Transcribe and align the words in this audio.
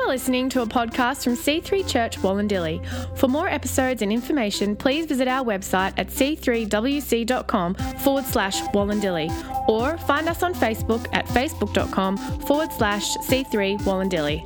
are 0.00 0.08
listening 0.08 0.48
to 0.48 0.62
a 0.62 0.66
podcast 0.66 1.24
from 1.24 1.34
C3 1.34 1.86
Church 1.86 2.16
Wollondilly. 2.18 2.84
For 3.18 3.28
more 3.28 3.48
episodes 3.48 4.02
and 4.02 4.10
information, 4.12 4.74
please 4.74 5.06
visit 5.06 5.28
our 5.28 5.44
website 5.44 5.92
at 5.98 6.08
c3wc.com 6.08 7.74
forward 7.74 8.24
slash 8.24 8.62
Wollondilly 8.68 9.28
or 9.68 9.98
find 9.98 10.28
us 10.28 10.42
on 10.42 10.54
Facebook 10.54 11.06
at 11.12 11.26
facebook.com 11.26 12.16
forward 12.16 12.72
slash 12.72 13.14
C3 13.18 13.78
Wollondilly. 13.80 14.40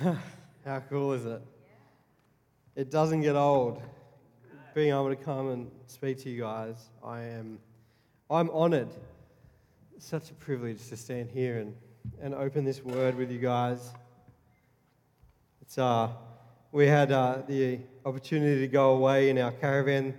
How 0.64 0.80
cool 0.90 1.12
is 1.12 1.26
it? 1.26 1.42
It 2.74 2.90
doesn't 2.90 3.20
get 3.20 3.36
old 3.36 3.80
being 4.74 4.90
able 4.90 5.10
to 5.10 5.16
come 5.16 5.50
and 5.50 5.70
speak 5.86 6.18
to 6.22 6.30
you 6.30 6.40
guys. 6.40 6.90
I 7.04 7.22
am 7.22 7.60
I'm 8.28 8.50
honored. 8.50 8.88
It's 10.04 10.10
such 10.10 10.30
a 10.30 10.34
privilege 10.34 10.86
to 10.90 10.98
stand 10.98 11.30
here 11.30 11.60
and, 11.60 11.74
and 12.20 12.34
open 12.34 12.62
this 12.62 12.84
word 12.84 13.16
with 13.16 13.30
you 13.30 13.38
guys. 13.38 13.90
It's 15.62 15.78
uh 15.78 16.10
we 16.72 16.86
had 16.86 17.10
uh, 17.10 17.38
the 17.48 17.78
opportunity 18.04 18.60
to 18.60 18.68
go 18.68 18.96
away 18.96 19.30
in 19.30 19.38
our 19.38 19.50
caravan 19.50 20.12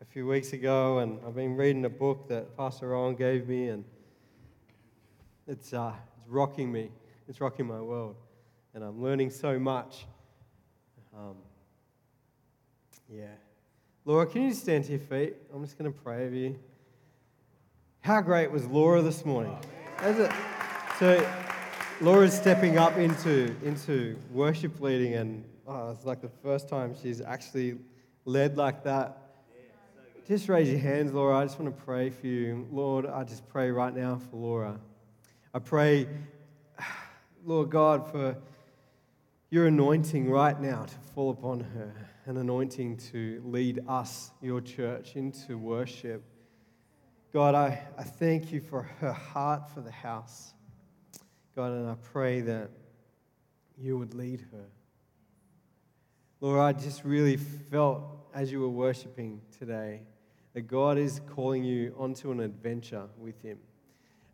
a 0.00 0.06
few 0.06 0.26
weeks 0.26 0.54
ago, 0.54 1.00
and 1.00 1.20
I've 1.26 1.34
been 1.34 1.54
reading 1.54 1.84
a 1.84 1.90
book 1.90 2.28
that 2.28 2.56
Pastor 2.56 2.88
Rowan 2.88 3.14
gave 3.14 3.46
me, 3.46 3.68
and 3.68 3.84
it's, 5.46 5.74
uh, 5.74 5.92
it's 6.16 6.30
rocking 6.30 6.72
me. 6.72 6.90
It's 7.28 7.38
rocking 7.38 7.66
my 7.66 7.82
world 7.82 8.16
and 8.72 8.82
I'm 8.82 9.02
learning 9.02 9.28
so 9.28 9.58
much. 9.58 10.06
Um, 11.14 11.36
yeah. 13.12 13.26
Laura, 14.06 14.24
can 14.24 14.44
you 14.44 14.54
stand 14.54 14.84
to 14.84 14.92
your 14.92 15.00
feet? 15.00 15.36
I'm 15.54 15.62
just 15.62 15.76
going 15.76 15.92
to 15.92 15.98
pray 16.00 16.24
over 16.24 16.34
you. 16.34 16.58
How 18.06 18.20
great 18.20 18.52
was 18.52 18.64
Laura 18.66 19.02
this 19.02 19.24
morning? 19.24 19.58
It? 20.00 20.30
So, 21.00 21.28
Laura's 22.00 22.32
stepping 22.32 22.78
up 22.78 22.96
into, 22.98 23.52
into 23.64 24.16
worship 24.30 24.80
leading, 24.80 25.14
and 25.14 25.44
oh, 25.66 25.90
it's 25.90 26.04
like 26.04 26.20
the 26.20 26.30
first 26.40 26.68
time 26.68 26.94
she's 27.02 27.20
actually 27.20 27.78
led 28.24 28.56
like 28.56 28.84
that. 28.84 29.18
Just 30.28 30.48
raise 30.48 30.68
your 30.68 30.78
hands, 30.78 31.12
Laura. 31.12 31.36
I 31.36 31.44
just 31.46 31.58
want 31.58 31.76
to 31.76 31.82
pray 31.84 32.10
for 32.10 32.28
you. 32.28 32.68
Lord, 32.70 33.06
I 33.06 33.24
just 33.24 33.48
pray 33.48 33.72
right 33.72 33.92
now 33.92 34.20
for 34.30 34.36
Laura. 34.36 34.78
I 35.52 35.58
pray, 35.58 36.06
Lord 37.44 37.70
God, 37.70 38.08
for 38.08 38.36
your 39.50 39.66
anointing 39.66 40.30
right 40.30 40.60
now 40.60 40.84
to 40.84 40.94
fall 41.12 41.30
upon 41.30 41.58
her, 41.58 41.92
an 42.26 42.36
anointing 42.36 42.98
to 43.10 43.42
lead 43.44 43.80
us, 43.88 44.30
your 44.40 44.60
church, 44.60 45.16
into 45.16 45.58
worship. 45.58 46.22
God, 47.36 47.54
I, 47.54 47.82
I 47.98 48.02
thank 48.02 48.50
you 48.50 48.62
for 48.62 48.80
her 49.00 49.12
heart 49.12 49.68
for 49.68 49.82
the 49.82 49.90
house. 49.90 50.54
God, 51.54 51.70
and 51.70 51.86
I 51.86 51.94
pray 52.02 52.40
that 52.40 52.70
you 53.76 53.98
would 53.98 54.14
lead 54.14 54.40
her. 54.52 54.64
Lord, 56.40 56.60
I 56.60 56.72
just 56.72 57.04
really 57.04 57.36
felt 57.36 58.04
as 58.32 58.50
you 58.50 58.60
were 58.60 58.70
worshiping 58.70 59.42
today 59.58 60.00
that 60.54 60.62
God 60.62 60.96
is 60.96 61.20
calling 61.28 61.62
you 61.62 61.94
onto 61.98 62.32
an 62.32 62.40
adventure 62.40 63.04
with 63.18 63.42
Him. 63.42 63.58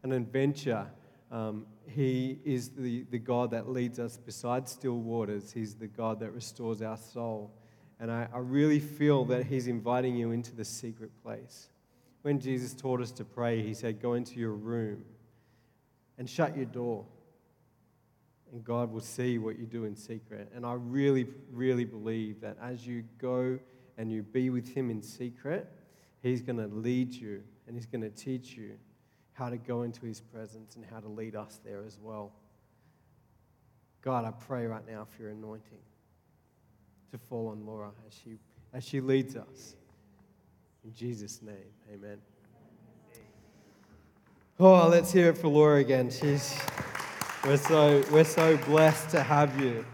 An 0.05 0.13
adventure 0.13 0.87
um, 1.33 1.67
he 1.89 2.39
is 2.45 2.69
the, 2.69 3.05
the 3.11 3.19
God 3.19 3.51
that 3.51 3.69
leads 3.69 3.99
us 3.99 4.17
beside 4.17 4.69
still 4.69 5.01
waters. 5.01 5.51
He's 5.51 5.75
the 5.75 5.89
God 5.89 6.21
that 6.21 6.31
restores 6.31 6.83
our 6.83 6.99
soul. 6.99 7.53
And 7.99 8.13
I, 8.13 8.29
I 8.33 8.39
really 8.39 8.79
feel 8.79 9.25
that 9.25 9.47
He's 9.47 9.67
inviting 9.67 10.15
you 10.15 10.31
into 10.31 10.55
the 10.55 10.65
secret 10.65 11.11
place. 11.25 11.69
When 12.23 12.41
Jesus 12.41 12.75
taught 12.75 13.01
us 13.01 13.13
to 13.13 13.25
pray, 13.25 13.63
He 13.63 13.75
said, 13.75 14.01
Go 14.01 14.15
into 14.15 14.39
your 14.39 14.53
room 14.53 15.05
and 16.19 16.29
shut 16.29 16.57
your 16.57 16.67
door. 16.67 17.05
And 18.53 18.63
God 18.63 18.93
will 18.93 19.01
see 19.01 19.39
what 19.39 19.59
you 19.59 19.67
do 19.67 19.85
in 19.85 19.97
secret. 19.97 20.53
And 20.55 20.67
I 20.67 20.75
really, 20.75 21.27
really 21.51 21.85
believe 21.85 22.41
that 22.43 22.59
as 22.63 22.87
you 22.87 23.05
go 23.19 23.59
and 23.97 24.13
you 24.13 24.23
be 24.23 24.51
with 24.51 24.69
Him 24.75 24.91
in 24.91 25.03
secret, 25.03 25.71
He's 26.23 26.43
going 26.43 26.59
to 26.59 26.67
lead 26.67 27.13
you 27.13 27.43
and 27.67 27.77
He's 27.77 27.87
going 27.87 28.03
to 28.03 28.11
teach 28.11 28.53
you 28.53 28.73
how 29.33 29.49
to 29.49 29.57
go 29.57 29.83
into 29.83 30.05
his 30.05 30.21
presence 30.21 30.77
and 30.77 30.85
how 30.85 31.01
to 31.01 31.09
lead 31.09 31.35
us 31.35 31.61
there 31.65 31.83
as 31.87 31.99
well. 32.01 32.33
God, 34.03 34.25
I 34.25 34.31
pray 34.31 34.67
right 34.67 34.87
now 34.87 35.05
for 35.05 35.23
your 35.23 35.31
anointing 35.31 35.79
to 37.13 37.19
fall 37.19 37.49
on 37.49 37.65
Laura 37.65 37.91
as 38.07 38.15
she, 38.15 38.39
as 38.73 38.85
she 38.85 39.01
leads 39.01 39.37
us. 39.37 39.77
In 40.85 40.93
Jesus' 40.93 41.41
name, 41.43 41.55
amen. 41.95 42.19
Oh, 44.59 44.89
let's 44.89 45.13
hear 45.13 45.29
it 45.29 45.39
for 45.39 45.47
Laura 45.47 45.79
again. 45.79 46.11
She's, 46.11 46.59
we're, 47.45 47.57
so, 47.57 48.03
we're 48.11 48.25
so 48.25 48.57
blessed 48.57 49.11
to 49.11 49.23
have 49.23 49.61
you. 49.61 49.87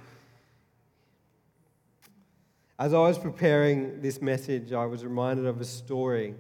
As 2.78 2.94
I 2.94 3.00
was 3.00 3.19
preparing 3.19 4.00
this 4.00 4.22
message, 4.22 4.72
I 4.72 4.87
was 4.87 5.04
reminded 5.04 5.44
of 5.44 5.60
a 5.60 5.65
story 5.66 6.34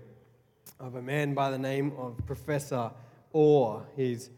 of 0.80 0.94
a 0.94 1.02
man 1.02 1.34
by 1.34 1.50
the 1.50 1.58
name 1.58 1.92
of 1.98 2.16
Professor 2.24 2.90
Orr. 3.34 3.84
He's, 3.96 4.30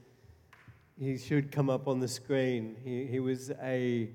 he 0.98 1.18
should 1.18 1.52
come 1.52 1.70
up 1.70 1.86
on 1.86 2.00
the 2.00 2.08
screen. 2.08 2.74
He, 2.82 3.06
he, 3.06 3.20
was 3.20 3.52
a, 3.62 4.10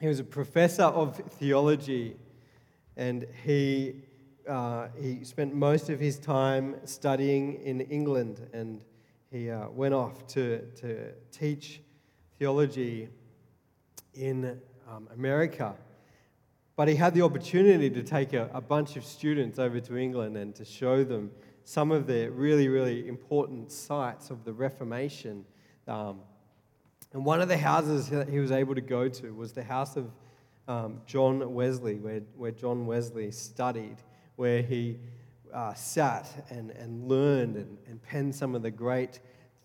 he 0.00 0.06
was 0.06 0.20
a 0.20 0.24
professor 0.24 0.82
of 0.82 1.16
theology, 1.16 2.16
and 2.94 3.26
he, 3.42 4.02
uh, 4.48 4.88
he 5.00 5.24
spent 5.24 5.54
most 5.54 5.90
of 5.90 6.00
his 6.00 6.18
time 6.18 6.76
studying 6.84 7.54
in 7.62 7.80
England, 7.82 8.48
and 8.52 8.80
he 9.30 9.50
uh, 9.50 9.68
went 9.68 9.94
off 9.94 10.26
to, 10.28 10.60
to 10.76 11.12
teach 11.30 11.80
theology 12.38 13.08
in 14.14 14.60
um, 14.90 15.08
America. 15.14 15.74
But 16.76 16.88
he 16.88 16.96
had 16.96 17.14
the 17.14 17.22
opportunity 17.22 17.90
to 17.90 18.02
take 18.02 18.32
a, 18.32 18.50
a, 18.52 18.60
bunch 18.60 18.96
of 18.96 19.04
students 19.04 19.58
over 19.58 19.78
to 19.80 19.96
England 19.96 20.36
and 20.36 20.54
to 20.54 20.64
show 20.64 21.04
them 21.04 21.30
some 21.64 21.92
of 21.92 22.06
the 22.06 22.28
really, 22.28 22.68
really 22.68 23.06
important 23.06 23.70
sites 23.70 24.30
of 24.30 24.44
the 24.44 24.52
Reformation. 24.52 25.44
Um, 25.86 26.20
and 27.12 27.24
one 27.24 27.40
of 27.40 27.48
the 27.48 27.58
houses 27.58 28.08
that 28.08 28.28
he 28.28 28.38
was 28.38 28.50
able 28.50 28.74
to 28.74 28.80
go 28.80 29.08
to 29.08 29.34
was 29.34 29.52
the 29.52 29.62
house 29.62 29.96
of 29.96 30.10
um, 30.66 31.00
John 31.06 31.54
Wesley, 31.54 31.96
where, 31.96 32.20
where 32.36 32.52
John 32.52 32.86
Wesley 32.86 33.30
studied, 33.30 33.96
where 34.42 34.60
he 34.60 34.98
uh, 35.54 35.72
sat 35.72 36.28
and, 36.50 36.72
and 36.72 37.06
learned 37.06 37.54
and, 37.54 37.78
and 37.86 38.02
penned 38.02 38.34
some 38.34 38.56
of 38.56 38.62
the 38.62 38.72
great 38.72 39.20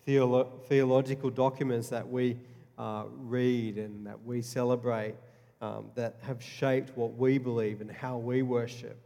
theolo- 0.06 0.62
theological 0.68 1.30
documents 1.30 1.88
that 1.88 2.08
we 2.08 2.36
uh, 2.78 3.02
read 3.16 3.76
and 3.76 4.06
that 4.06 4.22
we 4.24 4.40
celebrate 4.40 5.16
um, 5.60 5.86
that 5.96 6.14
have 6.22 6.40
shaped 6.40 6.96
what 6.96 7.12
we 7.14 7.38
believe 7.38 7.80
and 7.80 7.90
how 7.90 8.18
we 8.18 8.42
worship. 8.42 8.96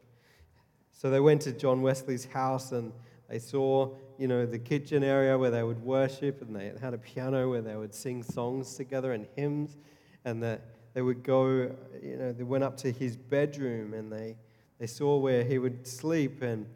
So 0.92 1.08
they 1.08 1.20
went 1.20 1.40
to 1.42 1.52
John 1.52 1.80
Wesley's 1.80 2.26
house 2.26 2.72
and 2.72 2.92
they 3.30 3.38
saw, 3.38 3.94
you 4.18 4.28
know, 4.28 4.44
the 4.44 4.58
kitchen 4.58 5.02
area 5.02 5.38
where 5.38 5.50
they 5.50 5.62
would 5.62 5.82
worship 5.82 6.42
and 6.42 6.54
they 6.54 6.70
had 6.82 6.92
a 6.92 6.98
piano 6.98 7.48
where 7.48 7.62
they 7.62 7.76
would 7.76 7.94
sing 7.94 8.22
songs 8.22 8.74
together 8.74 9.14
and 9.14 9.26
hymns 9.36 9.78
and 10.26 10.42
that 10.42 10.66
they 10.92 11.00
would 11.00 11.22
go, 11.22 11.74
you 12.02 12.18
know, 12.18 12.30
they 12.30 12.44
went 12.44 12.62
up 12.62 12.76
to 12.76 12.92
his 12.92 13.16
bedroom 13.16 13.94
and 13.94 14.12
they, 14.12 14.36
they 14.82 14.88
saw 14.88 15.16
where 15.16 15.44
he 15.44 15.58
would 15.58 15.86
sleep 15.86 16.42
and 16.42 16.66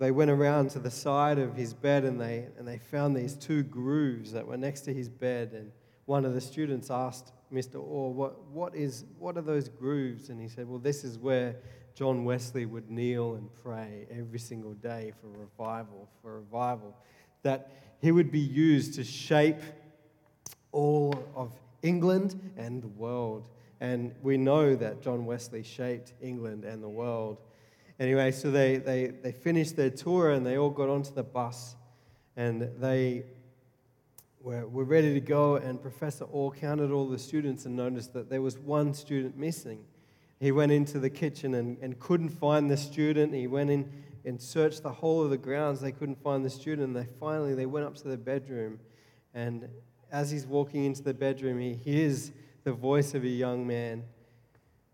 they 0.00 0.10
went 0.10 0.32
around 0.32 0.68
to 0.68 0.80
the 0.80 0.90
side 0.90 1.38
of 1.38 1.54
his 1.54 1.72
bed 1.72 2.02
and 2.02 2.20
they, 2.20 2.48
and 2.58 2.66
they 2.66 2.78
found 2.78 3.14
these 3.14 3.36
two 3.36 3.62
grooves 3.62 4.32
that 4.32 4.44
were 4.44 4.56
next 4.56 4.80
to 4.80 4.92
his 4.92 5.08
bed 5.08 5.52
and 5.52 5.70
one 6.06 6.24
of 6.24 6.34
the 6.34 6.40
students 6.40 6.90
asked 6.90 7.30
Mr. 7.52 7.76
Orr, 7.76 8.10
what, 8.10 8.42
what, 8.48 8.74
is, 8.74 9.04
what 9.16 9.36
are 9.36 9.42
those 9.42 9.68
grooves? 9.68 10.28
And 10.28 10.40
he 10.40 10.48
said, 10.48 10.68
Well, 10.68 10.80
this 10.80 11.04
is 11.04 11.18
where 11.18 11.54
John 11.94 12.24
Wesley 12.24 12.66
would 12.66 12.90
kneel 12.90 13.36
and 13.36 13.48
pray 13.62 14.08
every 14.10 14.40
single 14.40 14.74
day 14.74 15.12
for 15.20 15.28
revival, 15.28 16.08
for 16.20 16.40
revival. 16.40 16.96
That 17.44 17.70
he 18.00 18.10
would 18.10 18.32
be 18.32 18.40
used 18.40 18.94
to 18.94 19.04
shape 19.04 19.60
all 20.72 21.14
of 21.36 21.52
England 21.84 22.52
and 22.56 22.82
the 22.82 22.88
world. 22.88 23.46
And 23.80 24.14
we 24.22 24.36
know 24.36 24.74
that 24.76 25.00
John 25.00 25.24
Wesley 25.24 25.62
shaped 25.62 26.12
England 26.20 26.64
and 26.64 26.82
the 26.82 26.88
world. 26.88 27.38
Anyway, 27.98 28.30
so 28.30 28.50
they, 28.50 28.76
they, 28.76 29.06
they 29.08 29.32
finished 29.32 29.76
their 29.76 29.90
tour 29.90 30.30
and 30.30 30.44
they 30.44 30.58
all 30.58 30.70
got 30.70 30.88
onto 30.88 31.12
the 31.12 31.22
bus 31.22 31.76
and 32.36 32.70
they 32.78 33.24
were, 34.40 34.66
were 34.66 34.84
ready 34.84 35.12
to 35.14 35.20
go, 35.20 35.56
and 35.56 35.80
Professor 35.80 36.24
Orr 36.24 36.52
counted 36.52 36.90
all 36.90 37.06
the 37.06 37.18
students 37.18 37.66
and 37.66 37.76
noticed 37.76 38.14
that 38.14 38.30
there 38.30 38.40
was 38.40 38.58
one 38.58 38.94
student 38.94 39.36
missing. 39.36 39.84
He 40.38 40.52
went 40.52 40.72
into 40.72 40.98
the 40.98 41.10
kitchen 41.10 41.54
and, 41.54 41.76
and 41.82 41.98
couldn't 41.98 42.30
find 42.30 42.70
the 42.70 42.76
student. 42.76 43.34
He 43.34 43.46
went 43.46 43.70
in 43.70 43.90
and 44.24 44.40
searched 44.40 44.82
the 44.82 44.92
whole 44.92 45.22
of 45.22 45.30
the 45.30 45.38
grounds. 45.38 45.80
They 45.80 45.92
couldn't 45.92 46.22
find 46.22 46.44
the 46.44 46.50
student. 46.50 46.88
And 46.88 46.96
they 46.96 47.08
finally 47.18 47.54
they 47.54 47.66
went 47.66 47.86
up 47.86 47.96
to 47.96 48.08
the 48.08 48.16
bedroom, 48.16 48.80
and 49.34 49.68
as 50.10 50.30
he's 50.30 50.46
walking 50.46 50.86
into 50.86 51.02
the 51.02 51.14
bedroom, 51.14 51.60
he 51.60 51.74
hears 51.74 52.32
the 52.64 52.72
voice 52.72 53.14
of 53.14 53.24
a 53.24 53.28
young 53.28 53.66
man 53.66 54.04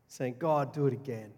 saying, 0.08 0.36
"God, 0.38 0.72
do 0.72 0.86
it 0.86 0.92
again. 0.92 1.32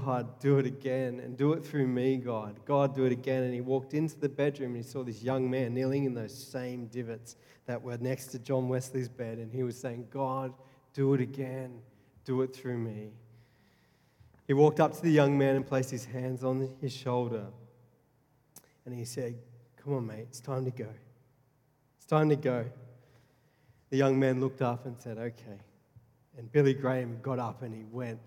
God, 0.00 0.40
do 0.40 0.58
it 0.58 0.64
again 0.64 1.20
and 1.20 1.36
do 1.36 1.52
it 1.52 1.66
through 1.66 1.86
me, 1.86 2.16
God. 2.16 2.60
God, 2.64 2.94
do 2.94 3.04
it 3.04 3.12
again. 3.12 3.42
And 3.42 3.52
he 3.52 3.60
walked 3.60 3.92
into 3.92 4.18
the 4.18 4.28
bedroom 4.28 4.74
and 4.74 4.82
he 4.82 4.90
saw 4.90 5.04
this 5.04 5.22
young 5.22 5.50
man 5.50 5.74
kneeling 5.74 6.04
in 6.04 6.14
those 6.14 6.32
same 6.32 6.86
divots 6.86 7.36
that 7.66 7.82
were 7.82 7.98
next 7.98 8.28
to 8.28 8.38
John 8.38 8.70
Wesley's 8.70 9.10
bed. 9.10 9.36
And 9.36 9.52
he 9.52 9.62
was 9.62 9.78
saying, 9.78 10.06
God, 10.10 10.54
do 10.94 11.12
it 11.12 11.20
again. 11.20 11.80
Do 12.24 12.40
it 12.40 12.56
through 12.56 12.78
me. 12.78 13.10
He 14.46 14.54
walked 14.54 14.80
up 14.80 14.94
to 14.94 15.02
the 15.02 15.10
young 15.10 15.36
man 15.36 15.56
and 15.56 15.66
placed 15.66 15.90
his 15.90 16.06
hands 16.06 16.42
on 16.42 16.70
his 16.80 16.92
shoulder. 16.92 17.44
And 18.86 18.94
he 18.94 19.04
said, 19.04 19.36
Come 19.76 19.94
on, 19.94 20.06
mate, 20.06 20.26
it's 20.28 20.40
time 20.40 20.64
to 20.64 20.70
go. 20.70 20.88
It's 21.98 22.06
time 22.06 22.30
to 22.30 22.36
go. 22.36 22.64
The 23.92 23.98
young 23.98 24.18
man 24.18 24.40
looked 24.40 24.62
up 24.62 24.86
and 24.86 24.98
said, 24.98 25.18
Okay. 25.18 25.60
And 26.38 26.50
Billy 26.50 26.72
Graham 26.72 27.18
got 27.20 27.38
up 27.38 27.60
and 27.60 27.74
he 27.74 27.84
went 27.84 28.18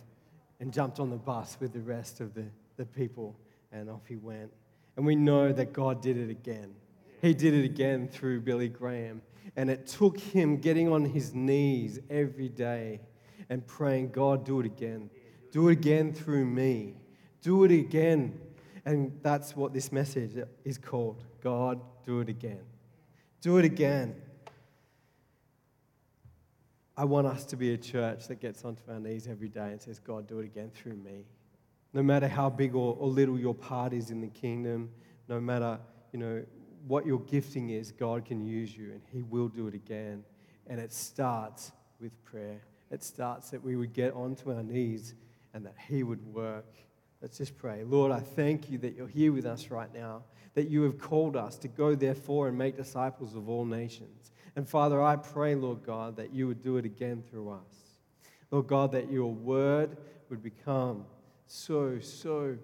and 0.60 0.72
jumped 0.72 1.00
on 1.00 1.10
the 1.10 1.18
bus 1.18 1.58
with 1.60 1.74
the 1.74 1.82
rest 1.82 2.22
of 2.22 2.36
the, 2.36 2.46
the 2.78 2.86
people, 2.86 3.36
and 3.72 3.90
off 3.90 4.06
he 4.08 4.16
went. 4.16 4.52
And 4.96 5.08
we 5.08 5.16
know 5.16 5.52
that 5.52 5.74
God 5.74 6.04
did 6.04 6.18
it 6.18 6.30
again. 6.30 6.76
He 7.20 7.34
did 7.34 7.56
it 7.56 7.66
again 7.66 8.08
through 8.08 8.42
Billy 8.42 8.70
Graham. 8.70 9.24
And 9.56 9.72
it 9.72 9.88
took 9.88 10.20
him 10.20 10.58
getting 10.58 10.88
on 10.92 11.04
his 11.04 11.34
knees 11.34 12.00
every 12.12 12.50
day 12.50 13.02
and 13.50 13.66
praying, 13.66 14.12
God, 14.12 14.46
do 14.46 14.60
it 14.60 14.68
again. 14.68 15.10
Do 15.52 15.70
it 15.70 15.72
again 15.72 16.14
through 16.14 16.46
me. 16.46 16.94
Do 17.42 17.64
it 17.64 17.72
again. 17.72 18.40
And 18.86 19.18
that's 19.24 19.56
what 19.56 19.74
this 19.74 19.92
message 19.92 20.38
is 20.64 20.78
called 20.78 21.24
God, 21.42 21.82
do 22.06 22.20
it 22.20 22.30
again. 22.30 22.62
Do 23.42 23.58
it 23.58 23.66
again. 23.66 24.22
I 26.98 27.04
want 27.04 27.28
us 27.28 27.44
to 27.46 27.58
be 27.58 27.74
a 27.74 27.78
church 27.78 28.28
that 28.28 28.40
gets 28.40 28.64
onto 28.64 28.82
our 28.90 29.00
knees 29.00 29.28
every 29.28 29.50
day 29.50 29.72
and 29.72 29.82
says, 29.82 30.00
God, 30.00 30.28
do 30.28 30.40
it 30.40 30.46
again 30.46 30.72
through 30.74 30.96
me. 30.96 31.26
No 31.94 32.02
matter 32.02 32.28
how 32.28 32.50
big 32.50 32.74
or, 32.74 32.96
or 32.98 33.08
little 33.08 33.38
your 33.38 33.54
part 33.54 33.92
is 33.92 34.12
in 34.12 34.22
the 34.22 34.28
kingdom, 34.28 34.90
no 35.28 35.42
matter, 35.42 35.78
you 36.14 36.20
know, 36.20 36.44
what 36.88 37.06
your 37.06 37.20
gifting 37.22 37.72
is, 37.72 37.92
God 37.92 38.26
can 38.26 38.46
use 38.46 38.76
you 38.78 38.92
and 38.92 39.02
He 39.12 39.24
will 39.24 39.50
do 39.50 39.68
it 39.68 39.74
again. 39.74 40.24
And 40.68 40.80
it 40.80 40.94
starts 40.94 41.72
with 42.00 42.24
prayer. 42.24 42.62
It 42.92 43.04
starts 43.04 43.50
that 43.50 43.62
we 43.62 43.76
would 43.76 43.94
get 43.94 44.14
onto 44.14 44.54
our 44.54 44.64
knees 44.64 45.16
and 45.54 45.66
that 45.66 45.76
He 45.90 46.04
would 46.04 46.26
work. 46.34 46.74
Let's 47.22 47.38
just 47.38 47.58
pray. 47.58 47.84
Lord, 47.84 48.12
I 48.12 48.20
thank 48.20 48.70
you 48.70 48.78
that 48.80 48.96
you're 48.96 49.08
here 49.08 49.34
with 49.34 49.46
us 49.46 49.70
right 49.70 49.94
now, 49.94 50.24
that 50.54 50.70
you 50.70 50.84
have 50.84 50.98
called 50.98 51.36
us 51.36 51.58
to 51.58 51.68
go, 51.68 51.96
therefore, 51.96 52.48
and 52.48 52.58
make 52.58 52.78
disciples 52.78 53.36
of 53.36 53.50
all 53.50 53.66
nations. 53.66 54.32
And 54.56 54.68
Father, 54.68 55.02
I 55.02 55.18
pray, 55.18 55.56
Lord 55.56 55.84
God, 55.84 56.16
that 56.18 56.34
you 56.34 56.48
would 56.48 56.62
do 56.62 56.78
it 56.78 56.86
again 56.86 57.24
through 57.30 57.50
us. 57.50 58.00
Lord 58.52 58.68
God, 58.68 58.92
that 58.94 59.12
your 59.12 59.34
word 59.34 59.98
would 60.30 60.42
become 60.42 61.06
so, 61.48 62.00
so 62.00 62.58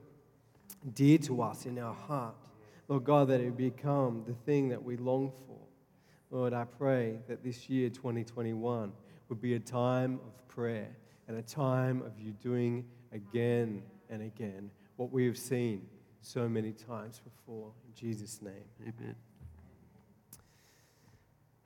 dear 0.94 1.18
to 1.20 1.42
us 1.42 1.66
in 1.66 1.78
our 1.80 1.94
heart. 1.94 2.36
Lord 2.88 3.04
God, 3.04 3.28
that 3.30 3.42
it 3.42 3.46
would 3.46 3.58
become 3.58 4.24
the 4.26 4.34
thing 4.34 4.70
that 4.70 4.82
we 4.82 4.98
long 4.98 5.32
for. 5.48 5.58
Lord, 6.30 6.54
I 6.54 6.64
pray 6.64 7.20
that 7.28 7.44
this 7.44 7.70
year, 7.70 7.90
2021, 7.90 8.94
would 9.30 9.42
be 9.42 9.56
a 9.56 9.60
time 9.60 10.20
of 10.26 10.48
prayer 10.48 10.90
and 11.28 11.38
a 11.38 11.42
time 11.42 12.02
of 12.04 12.20
you 12.20 12.32
doing 12.32 12.86
again 13.12 13.84
and 14.10 14.22
again 14.22 14.70
what 14.96 15.12
we 15.12 15.26
have 15.26 15.38
seen 15.38 15.86
so 16.22 16.48
many 16.48 16.72
times 16.72 17.20
before. 17.20 17.72
In 17.86 17.94
Jesus' 17.94 18.42
name, 18.42 18.66
amen. 18.82 19.16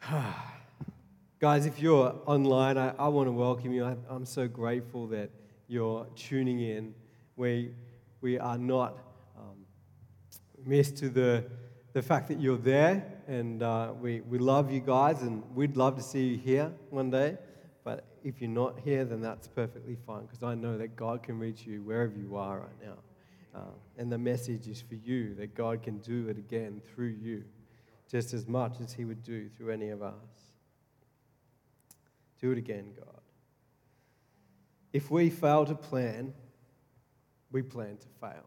Guys, 1.40 1.66
if 1.66 1.80
you're 1.80 2.16
online, 2.28 2.78
I, 2.78 2.94
I 3.00 3.08
want 3.08 3.28
to 3.28 3.32
welcome 3.32 3.74
you. 3.74 3.86
I, 3.86 3.96
am 4.14 4.26
so 4.26 4.48
grateful 4.48 5.08
that 5.08 5.32
you're 5.68 6.06
tuning 6.16 6.60
in. 6.60 6.94
We, 7.36 7.72
we 8.22 8.38
are 8.38 8.58
not 8.58 8.98
um, 9.36 9.66
missed 10.64 10.98
to 10.98 11.10
the, 11.10 11.46
the 11.94 12.04
fact 12.04 12.28
that 12.28 12.40
you're 12.40 12.58
there, 12.58 13.04
and 13.28 13.64
uh, 13.64 13.94
we, 14.00 14.22
we 14.22 14.38
love 14.38 14.72
you 14.72 14.80
guys, 14.80 15.24
and 15.24 15.42
we'd 15.56 15.76
love 15.76 15.96
to 15.96 16.04
see 16.04 16.28
you 16.28 16.38
here 16.38 16.72
one 16.92 17.10
day. 17.10 17.38
But 17.84 18.06
if 18.24 18.42
you're 18.42 18.50
not 18.50 18.80
here, 18.80 19.06
then 19.06 19.22
that's 19.22 19.48
perfectly 19.48 19.98
fine, 20.06 20.26
because 20.26 20.44
I 20.44 20.54
know 20.54 20.78
that 20.78 20.96
God 20.96 21.24
can 21.24 21.40
reach 21.40 21.66
you 21.66 21.82
wherever 21.82 22.14
you 22.16 22.36
are 22.36 22.60
right 22.60 22.84
now. 22.84 23.60
Uh, 23.60 23.74
and 23.98 24.12
the 24.12 24.20
message 24.20 24.68
is 24.68 24.82
for 24.82 24.96
you 24.96 25.34
that 25.36 25.56
God 25.56 25.82
can 25.82 25.98
do 26.00 26.28
it 26.28 26.38
again 26.38 26.82
through 26.94 27.16
you 27.20 27.44
just 28.10 28.34
as 28.34 28.48
much 28.48 28.80
as 28.82 28.94
He 28.94 29.06
would 29.06 29.24
do 29.24 29.50
through 29.50 29.72
any 29.72 29.90
of 29.90 30.02
us. 30.02 30.14
Do 32.40 32.52
it 32.52 32.58
again, 32.58 32.94
God. 32.98 33.22
If 34.94 35.12
we 35.12 35.30
fail 35.30 35.66
to 35.66 35.76
plan, 35.76 36.34
we 37.52 37.62
plan 37.62 37.98
to 37.98 38.08
fail. 38.22 38.46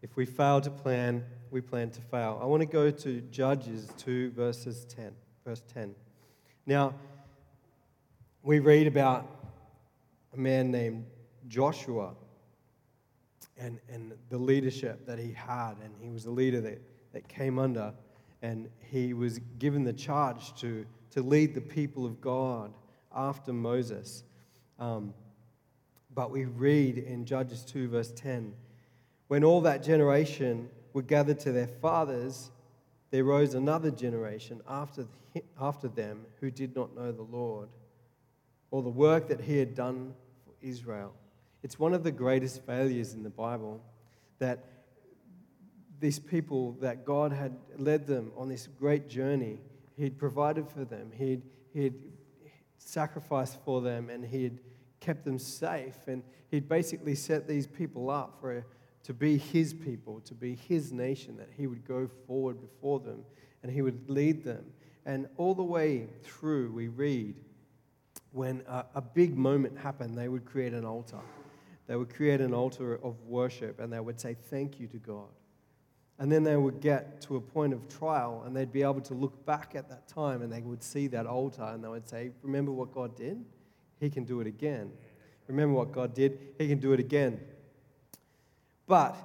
If 0.00 0.16
we 0.16 0.24
fail 0.26 0.60
to 0.60 0.70
plan, 0.70 1.24
we 1.50 1.60
plan 1.60 1.90
to 1.90 2.00
fail. 2.00 2.38
I 2.40 2.46
want 2.46 2.60
to 2.60 2.66
go 2.66 2.90
to 2.90 3.20
Judges 3.22 3.90
2, 3.98 4.30
verses 4.30 4.84
10, 4.84 5.12
verse 5.44 5.62
10. 5.72 5.94
Now, 6.66 6.94
we 8.42 8.60
read 8.60 8.86
about 8.86 9.26
a 10.32 10.36
man 10.36 10.70
named 10.70 11.04
Joshua 11.48 12.14
and, 13.56 13.80
and 13.88 14.12
the 14.28 14.38
leadership 14.38 15.06
that 15.06 15.18
he 15.18 15.32
had, 15.32 15.74
and 15.82 15.92
he 16.00 16.10
was 16.10 16.26
a 16.26 16.30
leader 16.30 16.60
that 16.60 16.80
that 17.12 17.28
came 17.28 17.58
under, 17.58 17.92
and 18.42 18.68
he 18.90 19.14
was 19.14 19.38
given 19.58 19.84
the 19.84 19.92
charge 19.92 20.54
to, 20.60 20.86
to 21.10 21.22
lead 21.22 21.54
the 21.54 21.60
people 21.60 22.06
of 22.06 22.20
God 22.20 22.72
after 23.14 23.52
Moses. 23.52 24.22
Um, 24.78 25.14
but 26.14 26.30
we 26.30 26.44
read 26.44 26.98
in 26.98 27.24
Judges 27.24 27.64
2, 27.64 27.88
verse 27.88 28.12
10 28.12 28.54
when 29.28 29.44
all 29.44 29.60
that 29.60 29.82
generation 29.82 30.70
were 30.94 31.02
gathered 31.02 31.38
to 31.40 31.52
their 31.52 31.66
fathers, 31.66 32.50
there 33.10 33.24
rose 33.24 33.54
another 33.54 33.90
generation 33.90 34.60
after, 34.66 35.06
after 35.60 35.88
them 35.88 36.24
who 36.40 36.50
did 36.50 36.74
not 36.74 36.96
know 36.96 37.12
the 37.12 37.22
Lord 37.22 37.68
or 38.70 38.82
the 38.82 38.88
work 38.88 39.28
that 39.28 39.42
he 39.42 39.58
had 39.58 39.74
done 39.74 40.14
for 40.44 40.54
Israel. 40.66 41.12
It's 41.62 41.78
one 41.78 41.94
of 41.94 42.04
the 42.04 42.10
greatest 42.10 42.64
failures 42.64 43.14
in 43.14 43.22
the 43.22 43.30
Bible 43.30 43.82
that 44.38 44.64
these 46.00 46.18
people 46.18 46.72
that 46.80 47.04
God 47.04 47.32
had 47.32 47.56
led 47.76 48.06
them 48.06 48.32
on 48.36 48.48
this 48.48 48.66
great 48.66 49.08
journey. 49.08 49.58
He'd 49.96 50.18
provided 50.18 50.68
for 50.68 50.84
them, 50.84 51.10
He'd, 51.16 51.42
he'd 51.72 51.94
sacrificed 52.78 53.58
for 53.64 53.80
them, 53.80 54.10
and 54.10 54.24
He'd 54.24 54.60
kept 55.00 55.24
them 55.24 55.38
safe. 55.38 55.96
And 56.06 56.22
He'd 56.50 56.68
basically 56.68 57.14
set 57.14 57.46
these 57.46 57.66
people 57.66 58.10
up 58.10 58.38
for, 58.40 58.64
to 59.04 59.14
be 59.14 59.38
His 59.38 59.74
people, 59.74 60.20
to 60.20 60.34
be 60.34 60.54
His 60.54 60.92
nation, 60.92 61.36
that 61.38 61.50
He 61.56 61.66
would 61.66 61.86
go 61.86 62.08
forward 62.26 62.60
before 62.60 63.00
them 63.00 63.24
and 63.62 63.72
He 63.72 63.82
would 63.82 64.08
lead 64.08 64.44
them. 64.44 64.64
And 65.04 65.26
all 65.36 65.54
the 65.54 65.64
way 65.64 66.08
through, 66.22 66.72
we 66.72 66.88
read 66.88 67.36
when 68.32 68.62
a, 68.68 68.84
a 68.96 69.00
big 69.00 69.36
moment 69.36 69.78
happened, 69.78 70.16
they 70.16 70.28
would 70.28 70.44
create 70.44 70.72
an 70.72 70.84
altar. 70.84 71.20
They 71.86 71.96
would 71.96 72.14
create 72.14 72.40
an 72.40 72.52
altar 72.52 72.94
of 73.02 73.20
worship 73.22 73.80
and 73.80 73.92
they 73.92 74.00
would 74.00 74.20
say, 74.20 74.36
Thank 74.50 74.78
you 74.78 74.86
to 74.88 74.98
God. 74.98 75.28
And 76.18 76.32
then 76.32 76.42
they 76.42 76.56
would 76.56 76.80
get 76.80 77.20
to 77.22 77.36
a 77.36 77.40
point 77.40 77.72
of 77.72 77.88
trial 77.88 78.42
and 78.44 78.56
they'd 78.56 78.72
be 78.72 78.82
able 78.82 79.00
to 79.02 79.14
look 79.14 79.46
back 79.46 79.74
at 79.76 79.88
that 79.88 80.08
time 80.08 80.42
and 80.42 80.52
they 80.52 80.60
would 80.60 80.82
see 80.82 81.06
that 81.08 81.26
altar 81.26 81.62
and 81.62 81.82
they 81.82 81.88
would 81.88 82.08
say, 82.08 82.30
Remember 82.42 82.72
what 82.72 82.92
God 82.92 83.16
did? 83.16 83.44
He 84.00 84.10
can 84.10 84.24
do 84.24 84.40
it 84.40 84.46
again. 84.46 84.90
Remember 85.46 85.74
what 85.74 85.92
God 85.92 86.14
did? 86.14 86.38
He 86.58 86.68
can 86.68 86.78
do 86.78 86.92
it 86.92 87.00
again. 87.00 87.40
But 88.86 89.16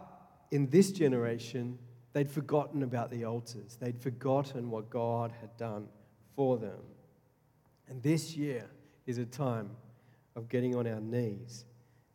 in 0.52 0.70
this 0.70 0.92
generation, 0.92 1.80
they'd 2.14 2.30
forgotten 2.30 2.84
about 2.84 3.10
the 3.10 3.26
altars, 3.26 3.78
they'd 3.80 4.00
forgotten 4.00 4.70
what 4.70 4.90
God 4.90 5.34
had 5.42 5.56
done 5.58 5.88
for 6.36 6.58
them. 6.58 6.80
And 7.90 8.02
this 8.04 8.36
year 8.36 8.70
is 9.06 9.18
a 9.18 9.26
time 9.26 9.72
of 10.36 10.48
getting 10.48 10.76
on 10.76 10.88
our 10.88 11.02
knees 11.02 11.66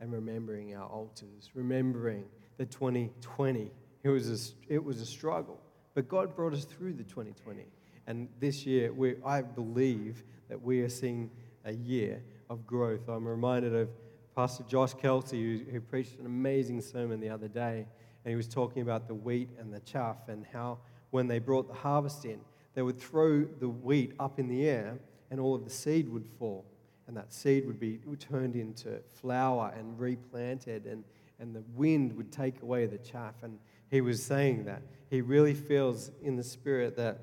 and 0.00 0.12
remembering 0.12 0.74
our 0.74 0.88
altars, 0.88 1.50
remembering 1.54 2.24
the 2.56 2.66
2020 2.66 3.70
it 4.10 4.14
was 4.14 4.54
a, 4.68 4.74
it 4.74 4.84
was 4.84 5.00
a 5.00 5.06
struggle. 5.06 5.60
But 5.94 6.08
God 6.08 6.34
brought 6.34 6.52
us 6.52 6.64
through 6.64 6.94
the 6.94 7.04
2020. 7.04 7.64
And 8.06 8.28
this 8.40 8.64
year, 8.64 8.92
we, 8.92 9.16
I 9.24 9.42
believe 9.42 10.24
that 10.48 10.60
we 10.60 10.80
are 10.80 10.88
seeing 10.88 11.30
a 11.64 11.72
year 11.72 12.22
of 12.48 12.66
growth. 12.66 13.08
I'm 13.08 13.26
reminded 13.26 13.74
of 13.74 13.88
Pastor 14.34 14.64
Josh 14.64 14.94
Kelsey, 14.94 15.42
who, 15.42 15.70
who 15.70 15.80
preached 15.80 16.18
an 16.18 16.26
amazing 16.26 16.80
sermon 16.80 17.20
the 17.20 17.28
other 17.28 17.48
day. 17.48 17.86
And 18.24 18.30
he 18.30 18.36
was 18.36 18.48
talking 18.48 18.82
about 18.82 19.08
the 19.08 19.14
wheat 19.14 19.50
and 19.58 19.72
the 19.72 19.80
chaff 19.80 20.28
and 20.28 20.46
how 20.52 20.78
when 21.10 21.26
they 21.26 21.38
brought 21.38 21.68
the 21.68 21.74
harvest 21.74 22.24
in, 22.24 22.40
they 22.74 22.82
would 22.82 22.98
throw 22.98 23.44
the 23.44 23.68
wheat 23.68 24.12
up 24.20 24.38
in 24.38 24.48
the 24.48 24.68
air 24.68 24.98
and 25.30 25.40
all 25.40 25.54
of 25.54 25.64
the 25.64 25.70
seed 25.70 26.08
would 26.08 26.26
fall. 26.38 26.64
And 27.06 27.16
that 27.16 27.32
seed 27.32 27.66
would 27.66 27.80
be 27.80 27.98
turned 28.18 28.54
into 28.54 29.00
flour 29.20 29.72
and 29.76 29.98
replanted, 29.98 30.84
and, 30.86 31.04
and 31.38 31.54
the 31.54 31.62
wind 31.74 32.16
would 32.16 32.32
take 32.32 32.62
away 32.62 32.86
the 32.86 32.98
chaff. 32.98 33.34
And 33.42 33.58
he 33.90 34.00
was 34.00 34.22
saying 34.22 34.64
that. 34.64 34.82
He 35.10 35.20
really 35.20 35.54
feels 35.54 36.10
in 36.22 36.36
the 36.36 36.44
spirit 36.44 36.96
that 36.96 37.20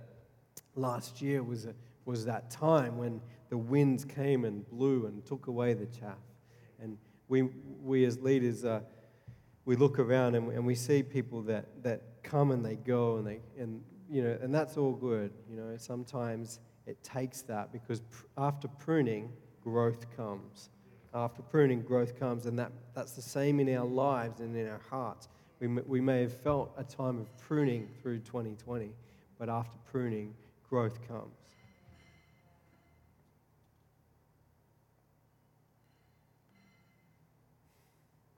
last 0.76 1.22
year 1.22 1.44
was, 1.44 1.66
a, 1.66 1.76
was 2.06 2.26
that 2.26 2.50
time 2.50 2.98
when 2.98 3.22
the 3.50 3.58
winds 3.58 4.06
came 4.06 4.46
and 4.46 4.68
blew 4.70 5.06
and 5.06 5.26
took 5.26 5.48
away 5.48 5.74
the 5.74 5.86
chaff. 5.86 6.18
And 6.82 6.98
we, 7.28 7.44
we 7.84 8.06
as 8.06 8.20
leaders, 8.20 8.66
uh, 8.66 8.82
we 9.66 9.76
look 9.76 10.00
around 10.00 10.36
and, 10.36 10.52
and 10.52 10.66
we 10.66 10.76
see 10.76 11.04
people 11.04 11.42
that, 11.44 11.84
that 11.84 12.02
come 12.24 12.52
and 12.52 12.66
they 12.66 12.76
go 12.76 13.18
and 13.18 13.28
they, 13.28 13.40
and, 13.60 13.82
you 14.10 14.24
know, 14.24 14.38
and 14.42 14.54
that's 14.54 14.78
all 14.78 14.94
good. 14.94 15.32
You 15.50 15.58
know, 15.58 15.78
sometimes 15.78 16.60
it 16.88 17.04
takes 17.04 17.42
that 17.44 17.72
because 17.72 18.02
pr- 18.02 18.26
after 18.38 18.68
pruning, 18.68 19.32
growth 19.62 20.06
comes. 20.16 20.70
After 21.16 21.42
pruning, 21.44 21.82
growth 21.82 22.20
comes, 22.20 22.46
and 22.46 22.60
that, 22.60 22.74
that's 22.94 23.14
the 23.14 23.22
same 23.22 23.62
in 23.62 23.74
our 23.74 23.86
lives 23.86 24.42
and 24.42 24.54
in 24.54 24.68
our 24.68 24.82
hearts. 24.90 25.30
We, 25.62 25.68
we 25.68 26.02
may 26.02 26.22
have 26.24 26.34
felt 26.34 26.74
a 26.78 26.84
time 26.84 27.20
of 27.20 27.38
pruning 27.38 27.88
through 28.02 28.20
2020, 28.20 28.90
but 29.40 29.48
after 29.48 29.78
pruning, 29.90 30.34
growth 30.70 31.00
comes. 31.08 31.32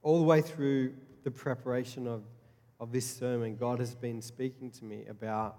All 0.04 0.20
the 0.20 0.26
way 0.26 0.44
through 0.44 0.94
the 1.24 1.32
preparation 1.32 2.06
of, 2.06 2.22
of 2.80 2.92
this 2.92 3.08
sermon, 3.08 3.56
God 3.56 3.80
has 3.80 3.96
been 3.96 4.22
speaking 4.22 4.70
to 4.70 4.86
me 4.86 5.06
about 5.10 5.58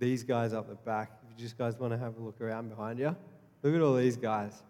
these 0.00 0.24
guys 0.24 0.52
up 0.52 0.68
the 0.68 0.74
back. 0.74 1.12
If 1.22 1.38
you 1.38 1.44
just 1.44 1.56
guys 1.56 1.78
want 1.78 1.92
to 1.92 1.98
have 1.98 2.18
a 2.18 2.20
look 2.20 2.40
around 2.40 2.70
behind 2.70 2.98
you, 2.98 3.14
look 3.62 3.72
at 3.72 3.80
all 3.80 3.94
these 3.94 4.16
guys. 4.16 4.64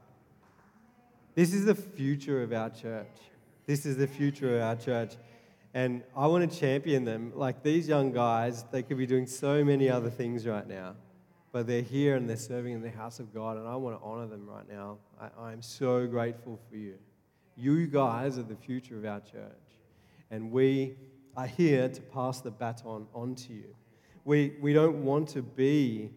This 1.38 1.54
is 1.54 1.66
the 1.66 1.74
future 1.76 2.42
of 2.42 2.52
our 2.52 2.68
church. 2.68 3.16
This 3.64 3.86
is 3.86 3.96
the 3.96 4.08
future 4.08 4.56
of 4.56 4.60
our 4.60 4.74
church. 4.74 5.14
And 5.72 6.02
I 6.16 6.26
want 6.26 6.50
to 6.50 6.58
champion 6.58 7.04
them. 7.04 7.30
Like 7.32 7.62
these 7.62 7.86
young 7.86 8.10
guys, 8.10 8.64
they 8.72 8.82
could 8.82 8.98
be 8.98 9.06
doing 9.06 9.28
so 9.28 9.62
many 9.62 9.88
other 9.88 10.10
things 10.10 10.48
right 10.48 10.66
now, 10.66 10.96
but 11.52 11.68
they're 11.68 11.80
here 11.80 12.16
and 12.16 12.28
they're 12.28 12.36
serving 12.36 12.72
in 12.72 12.82
the 12.82 12.90
house 12.90 13.20
of 13.20 13.32
God, 13.32 13.56
and 13.56 13.68
I 13.68 13.76
want 13.76 13.96
to 13.96 14.04
honor 14.04 14.26
them 14.26 14.48
right 14.48 14.68
now. 14.68 14.98
I, 15.20 15.28
I'm 15.40 15.62
so 15.62 16.08
grateful 16.08 16.58
for 16.68 16.76
you. 16.76 16.94
You 17.56 17.86
guys 17.86 18.36
are 18.36 18.42
the 18.42 18.56
future 18.56 18.98
of 18.98 19.04
our 19.04 19.20
church, 19.20 19.78
and 20.32 20.50
we 20.50 20.96
are 21.36 21.46
here 21.46 21.88
to 21.88 22.00
pass 22.00 22.40
the 22.40 22.50
baton 22.50 23.06
on 23.14 23.36
to 23.36 23.52
you. 23.52 23.76
We, 24.24 24.54
we 24.60 24.72
don't 24.72 25.04
want 25.04 25.28
to 25.28 25.42
be 25.42 26.10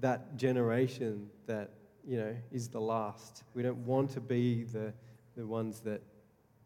that 0.00 0.38
generation 0.38 1.28
that 1.44 1.72
you 2.06 2.18
know 2.18 2.34
is 2.50 2.68
the 2.68 2.80
last. 2.80 3.44
We 3.54 3.62
don't 3.62 3.84
want 3.86 4.10
to 4.12 4.20
be 4.20 4.64
the, 4.64 4.92
the 5.36 5.46
ones 5.46 5.80
that 5.80 6.02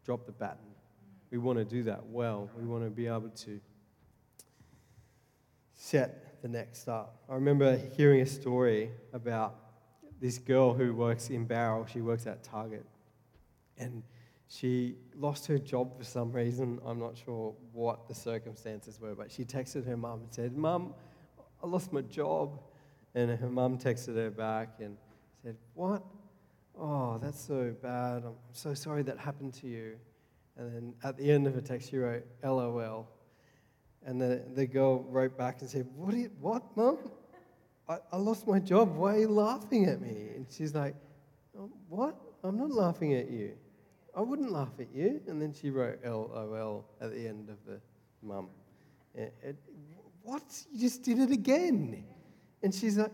drop 0.05 0.25
the 0.25 0.31
baton. 0.31 0.57
We 1.31 1.37
want 1.37 1.59
to 1.59 1.65
do 1.65 1.83
that 1.83 2.05
well. 2.07 2.49
We 2.57 2.65
want 2.65 2.83
to 2.83 2.89
be 2.89 3.07
able 3.07 3.29
to 3.29 3.59
set 5.73 6.41
the 6.41 6.47
next 6.47 6.87
up. 6.87 7.21
I 7.29 7.35
remember 7.35 7.77
hearing 7.95 8.21
a 8.21 8.25
story 8.25 8.91
about 9.13 9.55
this 10.19 10.37
girl 10.37 10.73
who 10.73 10.93
works 10.93 11.29
in 11.29 11.45
Bowral. 11.45 11.85
She 11.85 12.01
works 12.01 12.25
at 12.25 12.43
Target. 12.43 12.85
And 13.77 14.03
she 14.47 14.95
lost 15.15 15.45
her 15.47 15.57
job 15.57 15.97
for 15.97 16.03
some 16.03 16.31
reason. 16.31 16.79
I'm 16.85 16.99
not 16.99 17.17
sure 17.17 17.53
what 17.73 18.07
the 18.07 18.15
circumstances 18.15 18.99
were, 18.99 19.13
but 19.13 19.31
she 19.31 19.43
texted 19.43 19.85
her 19.85 19.97
mum 19.97 20.21
and 20.21 20.33
said, 20.33 20.55
Mum, 20.55 20.93
I 21.63 21.67
lost 21.67 21.91
my 21.91 22.01
job. 22.01 22.59
And 23.13 23.37
her 23.37 23.49
mum 23.49 23.77
texted 23.77 24.15
her 24.15 24.29
back 24.29 24.75
and 24.79 24.97
said, 25.47 25.55
What? 25.75 26.03
Oh, 26.77 27.17
that's 27.21 27.41
so 27.41 27.73
bad. 27.81 28.23
I'm 28.25 28.35
so 28.51 28.73
sorry 28.73 29.01
that 29.03 29.17
happened 29.17 29.53
to 29.61 29.67
you. 29.67 29.95
And 30.57 30.73
then 30.73 30.93
at 31.03 31.17
the 31.17 31.31
end 31.31 31.47
of 31.47 31.55
her 31.55 31.61
text, 31.61 31.89
she 31.89 31.97
wrote, 31.97 32.25
LOL. 32.43 33.07
And 34.05 34.19
the, 34.19 34.43
the 34.53 34.67
girl 34.67 35.03
wrote 35.03 35.37
back 35.37 35.61
and 35.61 35.69
said, 35.69 35.87
What, 35.95 36.13
you, 36.15 36.29
what 36.41 36.63
mum? 36.75 36.97
I, 37.87 37.99
I 38.11 38.17
lost 38.17 38.45
my 38.45 38.59
job. 38.59 38.95
Why 38.97 39.15
are 39.15 39.19
you 39.19 39.29
laughing 39.29 39.85
at 39.85 40.01
me? 40.01 40.31
And 40.35 40.45
she's 40.49 40.75
like, 40.75 40.95
oh, 41.57 41.71
What? 41.87 42.19
I'm 42.43 42.57
not 42.57 42.71
laughing 42.71 43.13
at 43.13 43.31
you. 43.31 43.53
I 44.15 44.21
wouldn't 44.21 44.51
laugh 44.51 44.73
at 44.79 44.93
you. 44.93 45.21
And 45.27 45.41
then 45.41 45.53
she 45.53 45.69
wrote 45.69 45.99
LOL 46.03 46.85
at 46.99 47.11
the 47.13 47.25
end 47.25 47.49
of 47.49 47.57
the 47.65 47.79
mum. 48.21 48.49
What? 50.23 50.43
You 50.73 50.81
just 50.81 51.03
did 51.03 51.19
it 51.19 51.31
again. 51.31 52.03
And 52.61 52.75
she's 52.75 52.97
like, 52.97 53.11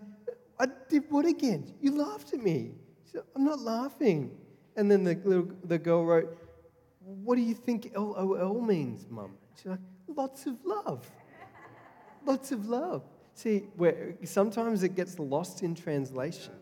I 0.60 0.68
did 0.90 1.04
what 1.10 1.26
again? 1.26 1.74
You 1.82 1.98
laughed 1.98 2.34
at 2.34 2.42
me. 2.42 2.72
She 3.06 3.12
said, 3.14 3.24
I'm 3.36 3.44
not 3.44 3.60
laughing. 3.60 4.32
And 4.76 4.90
then 4.90 5.04
the, 5.04 5.16
little, 5.24 5.50
the 5.64 5.78
girl 5.78 6.06
wrote, 6.06 6.38
What 7.00 7.36
do 7.36 7.42
you 7.42 7.54
think 7.54 7.92
LOL 7.96 8.62
means, 8.62 9.06
mum? 9.10 9.34
She's 9.56 9.68
like, 9.68 9.80
Lots 10.08 10.46
of 10.46 10.58
love. 10.64 11.10
Lots 12.26 12.52
of 12.52 12.68
love. 12.68 13.04
See, 13.36 13.64
where 13.76 14.16
sometimes 14.24 14.84
it 14.84 14.96
gets 14.96 15.18
lost 15.20 15.64
in 15.64 15.76
translation. 15.76 16.54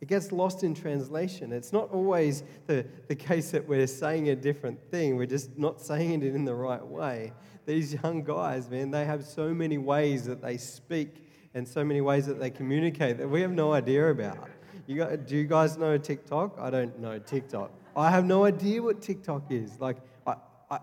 It 0.00 0.08
gets 0.08 0.32
lost 0.32 0.64
in 0.64 0.74
translation. 0.74 1.50
It's 1.50 1.72
not 1.72 1.90
always 1.90 2.42
the, 2.66 2.84
the 3.08 3.14
case 3.14 3.52
that 3.52 3.66
we're 3.66 3.86
saying 3.86 4.28
a 4.28 4.36
different 4.36 4.78
thing, 4.90 5.16
we're 5.16 5.24
just 5.24 5.56
not 5.56 5.80
saying 5.80 6.22
it 6.22 6.34
in 6.34 6.44
the 6.44 6.54
right 6.54 6.86
way. 6.86 7.32
These 7.64 7.94
young 7.94 8.22
guys, 8.22 8.68
man, 8.68 8.90
they 8.90 9.06
have 9.06 9.24
so 9.24 9.54
many 9.54 9.78
ways 9.78 10.26
that 10.26 10.42
they 10.42 10.58
speak 10.58 11.23
and 11.54 11.66
so 11.66 11.84
many 11.84 12.00
ways 12.00 12.26
that 12.26 12.40
they 12.40 12.50
communicate 12.50 13.18
that 13.18 13.28
we 13.28 13.40
have 13.40 13.52
no 13.52 13.72
idea 13.72 14.10
about. 14.10 14.48
You 14.86 14.96
got, 14.96 15.26
do 15.26 15.36
you 15.36 15.44
guys 15.44 15.78
know 15.78 15.96
TikTok? 15.96 16.56
I 16.58 16.68
don't 16.68 16.98
know 16.98 17.18
TikTok. 17.18 17.70
I 17.96 18.10
have 18.10 18.24
no 18.24 18.44
idea 18.44 18.82
what 18.82 19.00
TikTok 19.00 19.44
is. 19.50 19.80
Like, 19.80 19.96
I, 20.26 20.34
I, 20.70 20.78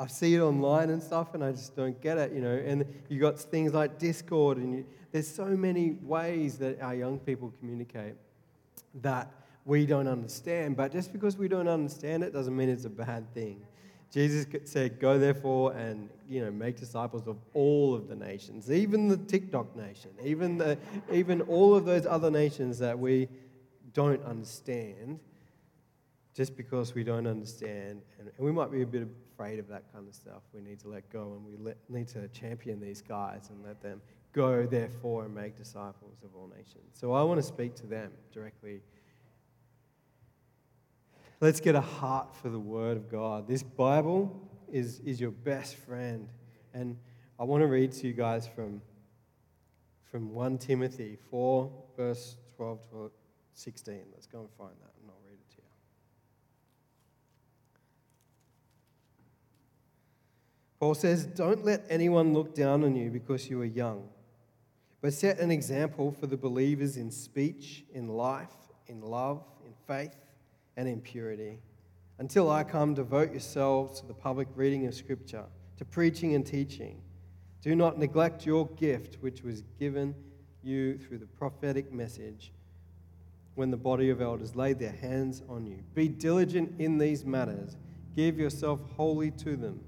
I 0.00 0.06
see 0.06 0.34
it 0.34 0.40
online 0.40 0.90
and 0.90 1.02
stuff, 1.02 1.34
and 1.34 1.44
I 1.44 1.52
just 1.52 1.76
don't 1.76 2.00
get 2.00 2.18
it, 2.18 2.32
you 2.32 2.40
know. 2.40 2.54
And 2.54 2.86
you 3.08 3.20
got 3.20 3.38
things 3.38 3.74
like 3.74 3.98
Discord, 3.98 4.56
and 4.56 4.74
you, 4.74 4.86
there's 5.12 5.28
so 5.28 5.44
many 5.44 5.98
ways 6.02 6.58
that 6.58 6.80
our 6.80 6.94
young 6.94 7.18
people 7.18 7.52
communicate 7.60 8.14
that 9.02 9.30
we 9.64 9.86
don't 9.86 10.08
understand. 10.08 10.76
But 10.76 10.92
just 10.92 11.12
because 11.12 11.36
we 11.36 11.46
don't 11.46 11.68
understand 11.68 12.24
it 12.24 12.32
doesn't 12.32 12.56
mean 12.56 12.70
it's 12.70 12.86
a 12.86 12.90
bad 12.90 13.32
thing. 13.34 13.60
Jesus 14.12 14.46
said, 14.64 15.00
Go 15.00 15.18
therefore 15.18 15.72
and 15.72 16.10
you 16.28 16.44
know, 16.44 16.50
make 16.50 16.76
disciples 16.76 17.26
of 17.26 17.38
all 17.54 17.94
of 17.94 18.08
the 18.08 18.14
nations, 18.14 18.70
even 18.70 19.08
the 19.08 19.16
TikTok 19.16 19.74
nation, 19.74 20.10
even, 20.22 20.58
the, 20.58 20.78
even 21.10 21.40
all 21.42 21.74
of 21.74 21.84
those 21.84 22.06
other 22.06 22.30
nations 22.30 22.78
that 22.78 22.98
we 22.98 23.28
don't 23.94 24.22
understand, 24.24 25.18
just 26.34 26.56
because 26.56 26.94
we 26.94 27.04
don't 27.04 27.26
understand. 27.26 28.02
And, 28.18 28.30
and 28.36 28.46
we 28.46 28.52
might 28.52 28.70
be 28.70 28.82
a 28.82 28.86
bit 28.86 29.06
afraid 29.34 29.58
of 29.58 29.68
that 29.68 29.90
kind 29.92 30.06
of 30.06 30.14
stuff. 30.14 30.42
We 30.54 30.60
need 30.60 30.80
to 30.80 30.88
let 30.88 31.10
go 31.10 31.32
and 31.34 31.44
we 31.44 31.56
let, 31.56 31.78
need 31.88 32.08
to 32.08 32.28
champion 32.28 32.80
these 32.80 33.02
guys 33.02 33.48
and 33.50 33.64
let 33.64 33.80
them 33.82 34.02
go, 34.32 34.66
therefore, 34.66 35.24
and 35.24 35.34
make 35.34 35.56
disciples 35.56 36.18
of 36.22 36.34
all 36.34 36.48
nations. 36.48 36.84
So 36.92 37.12
I 37.12 37.22
want 37.22 37.38
to 37.38 37.46
speak 37.46 37.74
to 37.76 37.86
them 37.86 38.10
directly 38.32 38.80
Let's 41.42 41.58
get 41.58 41.74
a 41.74 41.80
heart 41.80 42.36
for 42.36 42.50
the 42.50 42.58
Word 42.60 42.96
of 42.96 43.10
God. 43.10 43.48
This 43.48 43.64
Bible 43.64 44.48
is, 44.70 45.00
is 45.00 45.20
your 45.20 45.32
best 45.32 45.74
friend. 45.74 46.28
And 46.72 46.96
I 47.36 47.42
want 47.42 47.62
to 47.62 47.66
read 47.66 47.90
to 47.94 48.06
you 48.06 48.12
guys 48.12 48.46
from, 48.46 48.80
from 50.08 50.32
1 50.32 50.58
Timothy 50.58 51.18
4, 51.30 51.68
verse 51.96 52.36
12 52.54 52.90
to 52.90 53.10
16. 53.54 54.02
Let's 54.14 54.28
go 54.28 54.42
and 54.42 54.50
find 54.56 54.70
that, 54.70 54.92
and 55.00 55.10
I'll 55.10 55.20
read 55.28 55.34
it 55.34 55.50
to 55.50 55.56
you. 55.56 55.64
Paul 60.78 60.94
says, 60.94 61.26
Don't 61.26 61.64
let 61.64 61.84
anyone 61.90 62.34
look 62.34 62.54
down 62.54 62.84
on 62.84 62.94
you 62.94 63.10
because 63.10 63.50
you 63.50 63.60
are 63.62 63.64
young, 63.64 64.08
but 65.00 65.12
set 65.12 65.40
an 65.40 65.50
example 65.50 66.12
for 66.12 66.28
the 66.28 66.36
believers 66.36 66.96
in 66.96 67.10
speech, 67.10 67.82
in 67.92 68.06
life, 68.06 68.54
in 68.86 69.00
love, 69.00 69.42
in 69.66 69.72
faith 69.88 70.14
and 70.76 70.88
impurity. 70.88 71.58
Until 72.18 72.50
I 72.50 72.64
come, 72.64 72.94
devote 72.94 73.30
yourselves 73.30 74.00
to 74.00 74.06
the 74.06 74.14
public 74.14 74.48
reading 74.54 74.86
of 74.86 74.94
Scripture, 74.94 75.44
to 75.76 75.84
preaching 75.84 76.34
and 76.34 76.46
teaching. 76.46 77.00
Do 77.62 77.74
not 77.74 77.98
neglect 77.98 78.46
your 78.46 78.66
gift, 78.66 79.18
which 79.20 79.42
was 79.42 79.62
given 79.78 80.14
you 80.62 80.98
through 80.98 81.18
the 81.18 81.26
prophetic 81.26 81.92
message 81.92 82.52
when 83.54 83.70
the 83.70 83.76
body 83.76 84.10
of 84.10 84.20
elders 84.20 84.56
laid 84.56 84.78
their 84.78 84.92
hands 84.92 85.42
on 85.48 85.66
you. 85.66 85.78
Be 85.94 86.08
diligent 86.08 86.80
in 86.80 86.98
these 86.98 87.24
matters. 87.24 87.76
Give 88.16 88.38
yourself 88.38 88.80
wholly 88.96 89.30
to 89.32 89.56
them, 89.56 89.80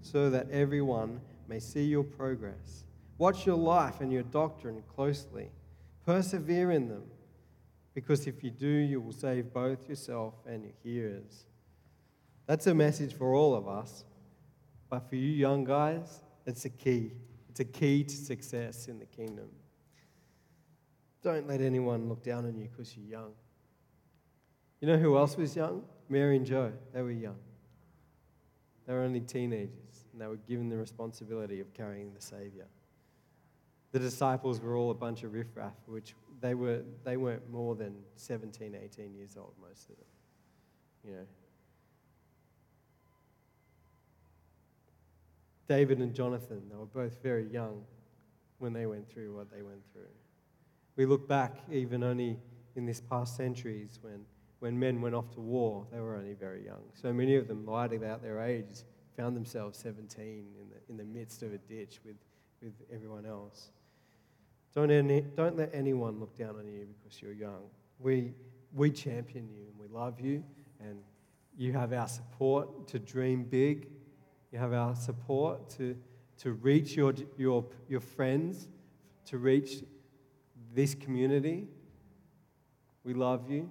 so 0.00 0.30
that 0.30 0.50
everyone 0.50 1.20
may 1.48 1.60
see 1.60 1.84
your 1.84 2.04
progress. 2.04 2.84
Watch 3.18 3.46
your 3.46 3.56
life 3.56 4.00
and 4.00 4.12
your 4.12 4.22
doctrine 4.24 4.82
closely. 4.94 5.50
Persevere 6.04 6.72
in 6.72 6.88
them 6.88 7.04
because 7.94 8.26
if 8.26 8.42
you 8.42 8.50
do, 8.50 8.66
you 8.66 9.00
will 9.00 9.12
save 9.12 9.52
both 9.52 9.88
yourself 9.88 10.34
and 10.46 10.64
your 10.64 10.72
hearers. 10.82 11.44
That's 12.46 12.66
a 12.66 12.74
message 12.74 13.14
for 13.14 13.34
all 13.34 13.54
of 13.54 13.68
us. 13.68 14.04
But 14.88 15.08
for 15.08 15.16
you 15.16 15.28
young 15.28 15.64
guys, 15.64 16.22
it's 16.46 16.64
a 16.64 16.70
key. 16.70 17.12
It's 17.48 17.60
a 17.60 17.64
key 17.64 18.04
to 18.04 18.16
success 18.16 18.88
in 18.88 18.98
the 18.98 19.06
kingdom. 19.06 19.48
Don't 21.22 21.46
let 21.46 21.60
anyone 21.60 22.08
look 22.08 22.22
down 22.22 22.46
on 22.46 22.58
you 22.58 22.68
because 22.68 22.96
you're 22.96 23.20
young. 23.20 23.32
You 24.80 24.88
know 24.88 24.98
who 24.98 25.16
else 25.16 25.36
was 25.36 25.54
young? 25.54 25.84
Mary 26.08 26.36
and 26.36 26.44
Joe. 26.44 26.72
They 26.92 27.02
were 27.02 27.12
young. 27.12 27.38
They 28.86 28.92
were 28.92 29.02
only 29.02 29.20
teenagers, 29.20 30.04
and 30.12 30.20
they 30.20 30.26
were 30.26 30.36
given 30.36 30.68
the 30.68 30.76
responsibility 30.76 31.60
of 31.60 31.72
carrying 31.72 32.12
the 32.12 32.20
Savior. 32.20 32.66
The 33.92 34.00
disciples 34.00 34.60
were 34.60 34.76
all 34.76 34.90
a 34.90 34.94
bunch 34.94 35.22
of 35.22 35.32
riffraff, 35.32 35.74
which 35.86 36.14
they, 36.42 36.54
were, 36.54 36.82
they 37.04 37.16
weren't 37.16 37.48
more 37.50 37.74
than 37.74 37.94
17, 38.16 38.74
18 38.74 39.14
years 39.14 39.36
old, 39.36 39.54
most 39.60 39.88
of 39.88 39.96
them. 39.96 40.06
you 41.04 41.12
know. 41.12 41.26
David 45.68 46.00
and 46.00 46.12
Jonathan, 46.12 46.62
they 46.68 46.76
were 46.76 46.84
both 46.84 47.22
very 47.22 47.46
young 47.46 47.84
when 48.58 48.72
they 48.72 48.86
went 48.86 49.08
through 49.08 49.34
what 49.34 49.50
they 49.50 49.62
went 49.62 49.80
through. 49.92 50.02
We 50.96 51.06
look 51.06 51.26
back 51.26 51.56
even 51.70 52.02
only 52.02 52.38
in 52.76 52.84
this 52.84 53.00
past 53.00 53.36
centuries 53.36 53.98
when, 54.02 54.24
when 54.58 54.78
men 54.78 55.00
went 55.00 55.14
off 55.14 55.30
to 55.34 55.40
war, 55.40 55.86
they 55.92 56.00
were 56.00 56.16
only 56.16 56.34
very 56.34 56.64
young. 56.64 56.82
So 56.94 57.12
many 57.12 57.36
of 57.36 57.48
them 57.48 57.64
lied 57.64 57.92
about 57.92 58.20
their 58.20 58.40
age, 58.40 58.82
found 59.16 59.36
themselves 59.36 59.78
17 59.78 60.24
in 60.60 60.68
the, 60.68 60.76
in 60.90 60.96
the 60.96 61.04
midst 61.04 61.42
of 61.42 61.52
a 61.52 61.58
ditch 61.58 62.00
with, 62.04 62.16
with 62.60 62.74
everyone 62.92 63.24
else. 63.24 63.70
Don't, 64.74 64.90
any, 64.90 65.20
don't 65.20 65.56
let 65.56 65.70
anyone 65.74 66.18
look 66.18 66.36
down 66.36 66.56
on 66.56 66.66
you 66.66 66.86
because 67.02 67.20
you're 67.20 67.32
young. 67.32 67.64
We, 67.98 68.32
we 68.72 68.90
champion 68.90 69.48
you 69.50 69.66
and 69.68 69.78
we 69.78 69.86
love 69.86 70.18
you, 70.18 70.42
and 70.80 70.98
you 71.56 71.72
have 71.74 71.92
our 71.92 72.08
support 72.08 72.88
to 72.88 72.98
dream 72.98 73.44
big. 73.44 73.88
You 74.50 74.58
have 74.58 74.72
our 74.72 74.94
support 74.96 75.68
to, 75.76 75.96
to 76.38 76.52
reach 76.52 76.96
your, 76.96 77.12
your, 77.36 77.66
your 77.88 78.00
friends, 78.00 78.68
to 79.26 79.38
reach 79.38 79.84
this 80.74 80.94
community. 80.94 81.68
We 83.04 83.12
love 83.14 83.50
you. 83.50 83.70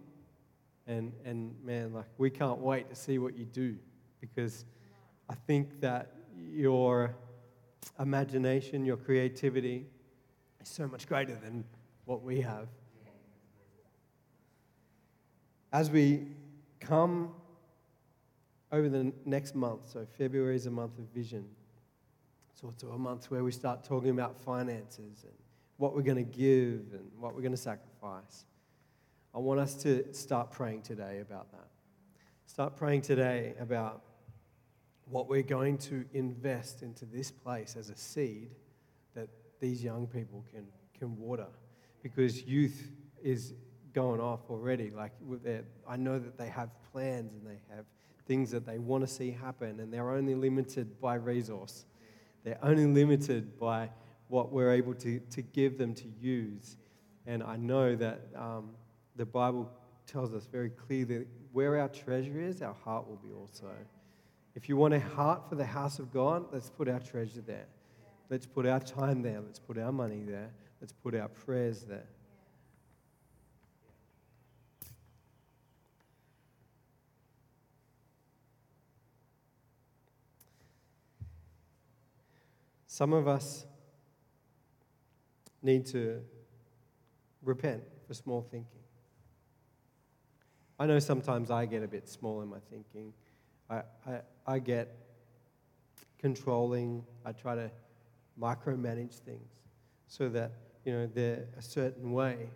And, 0.87 1.13
and 1.25 1.55
man, 1.63 1.93
like, 1.93 2.05
we 2.17 2.29
can't 2.29 2.59
wait 2.59 2.89
to 2.89 2.95
see 2.95 3.17
what 3.17 3.37
you 3.37 3.45
do 3.45 3.75
because 4.19 4.65
I 5.29 5.35
think 5.35 5.79
that 5.81 6.11
your 6.35 7.15
imagination, 7.99 8.85
your 8.85 8.97
creativity 8.97 9.85
is 10.61 10.69
so 10.69 10.87
much 10.87 11.07
greater 11.07 11.35
than 11.35 11.63
what 12.05 12.21
we 12.21 12.41
have. 12.41 12.67
As 15.73 15.89
we 15.89 16.27
come 16.79 17.31
over 18.71 18.89
the 18.89 19.11
next 19.25 19.55
month, 19.55 19.89
so 19.89 20.05
February 20.17 20.55
is 20.55 20.65
a 20.65 20.71
month 20.71 20.97
of 20.97 21.05
vision. 21.13 21.45
So 22.53 22.69
it's 22.69 22.83
also 22.83 22.95
a 22.95 22.99
month 22.99 23.31
where 23.31 23.43
we 23.43 23.51
start 23.51 23.83
talking 23.83 24.11
about 24.11 24.37
finances 24.37 25.23
and 25.23 25.33
what 25.77 25.95
we're 25.95 26.01
going 26.01 26.23
to 26.23 26.37
give 26.37 26.93
and 26.93 27.09
what 27.17 27.33
we're 27.33 27.41
going 27.41 27.53
to 27.53 27.57
sacrifice. 27.57 28.45
I 29.33 29.39
want 29.39 29.59
us 29.59 29.73
to 29.83 30.13
start 30.13 30.51
praying 30.51 30.83
today 30.83 31.19
about 31.21 31.51
that. 31.51 31.67
Start 32.45 32.75
praying 32.75 33.01
today 33.01 33.55
about 33.59 34.03
what 35.05 35.27
we're 35.27 35.41
going 35.41 35.77
to 35.77 36.05
invest 36.13 36.83
into 36.83 37.05
this 37.05 37.31
place 37.31 37.75
as 37.77 37.89
a 37.89 37.95
seed 37.95 38.51
that 39.15 39.29
these 39.61 39.81
young 39.81 40.07
people 40.07 40.43
can, 40.53 40.65
can 40.97 41.17
water. 41.17 41.47
Because 42.03 42.43
youth 42.43 42.91
is 43.23 43.53
going 43.93 44.19
off 44.19 44.41
already. 44.49 44.89
Like, 44.89 45.11
I 45.87 45.95
know 45.95 46.19
that 46.19 46.37
they 46.37 46.49
have 46.49 46.69
plans 46.91 47.33
and 47.33 47.45
they 47.45 47.59
have 47.73 47.85
things 48.25 48.51
that 48.51 48.65
they 48.65 48.79
want 48.79 49.07
to 49.07 49.13
see 49.13 49.31
happen, 49.31 49.79
and 49.79 49.93
they're 49.93 50.09
only 50.09 50.35
limited 50.35 50.99
by 50.99 51.15
resource. 51.15 51.85
They're 52.43 52.59
only 52.63 52.85
limited 52.85 53.59
by 53.59 53.89
what 54.27 54.51
we're 54.51 54.71
able 54.71 54.93
to, 54.95 55.19
to 55.19 55.41
give 55.41 55.77
them 55.77 55.93
to 55.95 56.05
use. 56.19 56.77
And 57.27 57.43
I 57.43 57.57
know 57.57 57.95
that 57.95 58.21
um, 58.35 58.71
the 59.15 59.25
Bible 59.25 59.69
tells 60.07 60.33
us 60.33 60.47
very 60.51 60.69
clearly 60.69 61.25
where 61.51 61.79
our 61.79 61.89
treasure 61.89 62.39
is, 62.39 62.61
our 62.61 62.73
heart 62.73 63.07
will 63.07 63.17
be 63.17 63.31
also. 63.31 63.71
If 64.55 64.69
you 64.69 64.77
want 64.77 64.93
a 64.93 64.99
heart 64.99 65.49
for 65.49 65.55
the 65.55 65.65
house 65.65 65.99
of 65.99 66.11
God, 66.13 66.45
let's 66.51 66.69
put 66.69 66.87
our 66.87 66.99
treasure 66.99 67.41
there. 67.41 67.67
Let's 68.31 68.45
put 68.45 68.65
our 68.65 68.79
time 68.79 69.21
there. 69.21 69.41
Let's 69.41 69.59
put 69.59 69.77
our 69.77 69.91
money 69.91 70.23
there. 70.25 70.51
Let's 70.79 70.93
put 70.93 71.13
our 71.15 71.27
prayers 71.27 71.81
there. 71.81 72.07
Some 82.87 83.11
of 83.11 83.27
us 83.27 83.65
need 85.61 85.85
to 85.87 86.21
repent 87.43 87.83
for 88.07 88.13
small 88.13 88.43
thinking. 88.49 88.79
I 90.79 90.85
know 90.85 90.99
sometimes 90.99 91.51
I 91.51 91.65
get 91.65 91.83
a 91.83 91.87
bit 91.87 92.07
small 92.07 92.41
in 92.41 92.47
my 92.47 92.59
thinking. 92.69 93.11
I, 93.69 93.81
I, 94.07 94.21
I 94.47 94.59
get 94.59 94.95
controlling. 96.17 97.03
I 97.25 97.33
try 97.33 97.55
to 97.55 97.69
micromanage 98.39 99.19
things 99.19 99.49
so 100.07 100.29
that, 100.29 100.51
you 100.85 100.93
know, 100.93 101.07
they're 101.13 101.45
a 101.57 101.61
certain 101.61 102.11
way. 102.11 102.49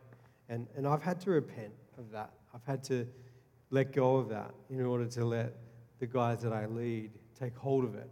And, 0.50 0.68
and 0.76 0.88
I've 0.88 1.02
had 1.02 1.20
to 1.22 1.32
repent 1.32 1.74
of 1.98 2.12
that. 2.12 2.32
I've 2.54 2.66
had 2.66 2.84
to 2.86 3.08
let 3.70 3.92
go 3.94 4.18
of 4.18 4.30
that 4.30 4.54
in 4.70 4.86
order 4.86 5.06
to 5.06 5.26
let 5.26 5.54
the 6.00 6.06
guys 6.06 6.42
that 6.42 6.54
I 6.54 6.66
lead 6.66 7.12
take 7.40 7.56
hold 7.58 7.84
of 7.84 7.96
it 7.96 8.10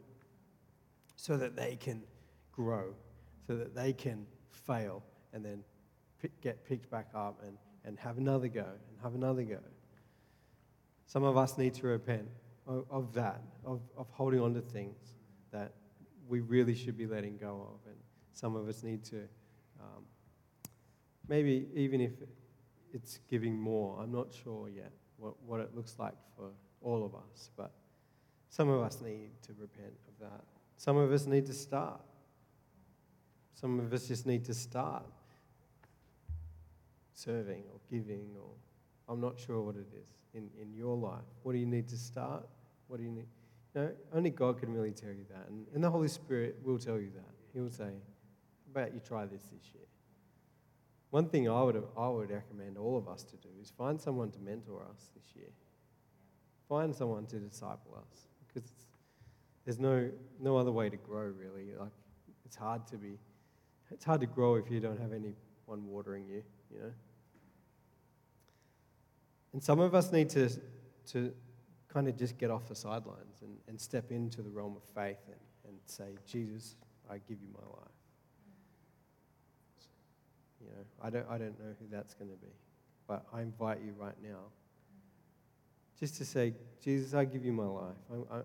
so 1.15 1.37
that 1.37 1.55
they 1.55 1.75
can 1.75 2.01
grow, 2.51 2.93
so 3.47 3.55
that 3.55 3.75
they 3.75 3.93
can 3.93 4.25
fail 4.51 5.03
and 5.33 5.43
then 5.43 5.63
get 6.41 6.65
picked 6.65 6.89
back 6.89 7.07
up 7.13 7.41
and, 7.45 7.57
and 7.85 7.99
have 7.99 8.17
another 8.17 8.47
go 8.47 8.61
and 8.61 8.97
have 9.01 9.15
another 9.15 9.43
go. 9.43 9.59
Some 11.05 11.23
of 11.23 11.37
us 11.37 11.57
need 11.57 11.73
to 11.75 11.87
repent 11.87 12.27
of, 12.67 12.85
of 12.89 13.13
that, 13.13 13.41
of, 13.65 13.81
of 13.97 14.07
holding 14.11 14.39
on 14.39 14.53
to 14.53 14.61
things 14.61 14.97
that 15.51 15.73
we 16.27 16.39
really 16.39 16.75
should 16.75 16.97
be 16.97 17.05
letting 17.05 17.37
go 17.37 17.67
of. 17.73 17.87
And 17.87 17.97
some 18.33 18.55
of 18.55 18.67
us 18.67 18.83
need 18.83 19.03
to, 19.05 19.21
um, 19.79 20.03
maybe 21.27 21.67
even 21.75 22.01
if 22.01 22.11
it's 22.93 23.19
giving 23.29 23.59
more, 23.59 23.99
I'm 24.01 24.11
not 24.11 24.33
sure 24.33 24.69
yet 24.69 24.91
what, 25.17 25.33
what 25.45 25.59
it 25.59 25.75
looks 25.75 25.95
like 25.97 26.15
for 26.35 26.49
all 26.81 27.05
of 27.05 27.15
us, 27.15 27.49
but 27.57 27.71
some 28.49 28.69
of 28.69 28.81
us 28.81 29.01
need 29.01 29.31
to 29.43 29.53
repent 29.59 29.93
of 30.07 30.27
that. 30.27 30.43
Some 30.77 30.97
of 30.97 31.11
us 31.11 31.25
need 31.25 31.45
to 31.47 31.53
start. 31.53 32.01
Some 33.53 33.79
of 33.79 33.93
us 33.93 34.07
just 34.07 34.25
need 34.25 34.43
to 34.45 34.53
start 34.53 35.05
serving 37.13 37.63
or 37.71 37.79
giving, 37.89 38.27
or 38.37 38.49
I'm 39.07 39.21
not 39.21 39.39
sure 39.39 39.61
what 39.61 39.75
it 39.75 39.87
is 39.97 40.07
in, 40.33 40.49
in 40.61 40.73
your 40.73 40.97
life. 40.97 41.23
What 41.43 41.53
do 41.53 41.59
you 41.59 41.65
need 41.65 41.87
to 41.89 41.97
start? 41.97 42.45
What 42.87 42.97
do 42.97 43.03
you 43.03 43.11
need? 43.11 43.27
Know, 43.75 43.91
only 44.13 44.29
God 44.29 44.59
can 44.59 44.71
really 44.71 44.91
tell 44.91 45.09
you 45.09 45.25
that. 45.29 45.49
And, 45.49 45.65
and 45.73 45.83
the 45.83 45.89
Holy 45.89 46.07
Spirit 46.07 46.57
will 46.63 46.77
tell 46.77 46.99
you 46.99 47.09
that. 47.15 47.31
He 47.53 47.59
will 47.59 47.71
say, 47.71 47.85
How 47.85 48.81
about 48.81 48.93
you 48.93 48.99
try 48.99 49.25
this 49.25 49.43
this 49.43 49.71
year? 49.73 49.83
One 51.09 51.29
thing 51.29 51.49
I 51.49 51.61
would, 51.61 51.83
I 51.97 52.07
would 52.07 52.31
recommend 52.31 52.77
all 52.77 52.97
of 52.97 53.07
us 53.07 53.23
to 53.23 53.37
do 53.37 53.49
is 53.61 53.71
find 53.77 53.99
someone 53.99 54.31
to 54.31 54.39
mentor 54.39 54.83
us 54.89 55.09
this 55.15 55.35
year. 55.35 55.49
Find 56.69 56.95
someone 56.95 57.25
to 57.27 57.37
disciple 57.37 57.97
us. 57.97 58.27
Because 58.47 58.71
there's 59.65 59.79
no, 59.79 60.09
no 60.39 60.57
other 60.57 60.71
way 60.71 60.89
to 60.89 60.97
grow, 60.97 61.25
really. 61.25 61.73
Like, 61.79 61.91
it's 62.45 62.55
hard 62.55 62.87
to 62.87 62.97
be 62.97 63.17
it's 63.93 64.05
hard 64.05 64.21
to 64.21 64.27
grow 64.27 64.55
if 64.55 64.69
you 64.71 64.79
don't 64.79 64.99
have 64.99 65.13
anyone 65.13 65.87
watering 65.87 66.25
you, 66.27 66.43
you 66.71 66.79
know. 66.79 66.91
And 69.53 69.63
some 69.63 69.79
of 69.79 69.93
us 69.93 70.11
need 70.11 70.29
to, 70.31 70.49
to 71.11 71.31
kind 71.93 72.07
of 72.07 72.17
just 72.17 72.37
get 72.37 72.49
off 72.49 72.67
the 72.67 72.75
sidelines 72.75 73.41
and, 73.41 73.55
and 73.67 73.79
step 73.79 74.11
into 74.11 74.41
the 74.41 74.49
realm 74.49 74.75
of 74.75 74.83
faith 74.95 75.19
and, 75.27 75.35
and 75.67 75.77
say, 75.85 76.17
Jesus, 76.25 76.75
I 77.09 77.15
give 77.15 77.41
you 77.41 77.49
my 77.53 77.65
life. 77.69 77.89
You 80.59 80.67
know, 80.67 80.83
I 81.01 81.09
don't, 81.09 81.25
I 81.29 81.37
don't 81.37 81.59
know 81.59 81.75
who 81.79 81.85
that's 81.91 82.13
going 82.15 82.31
to 82.31 82.37
be, 82.37 82.51
but 83.07 83.25
I 83.33 83.41
invite 83.41 83.79
you 83.85 83.93
right 83.97 84.15
now 84.23 84.39
just 85.99 86.15
to 86.17 86.25
say, 86.25 86.53
Jesus, 86.83 87.13
I 87.13 87.25
give 87.25 87.45
you 87.45 87.53
my 87.53 87.65
life. 87.65 87.95
I, 88.11 88.37
I, 88.37 88.41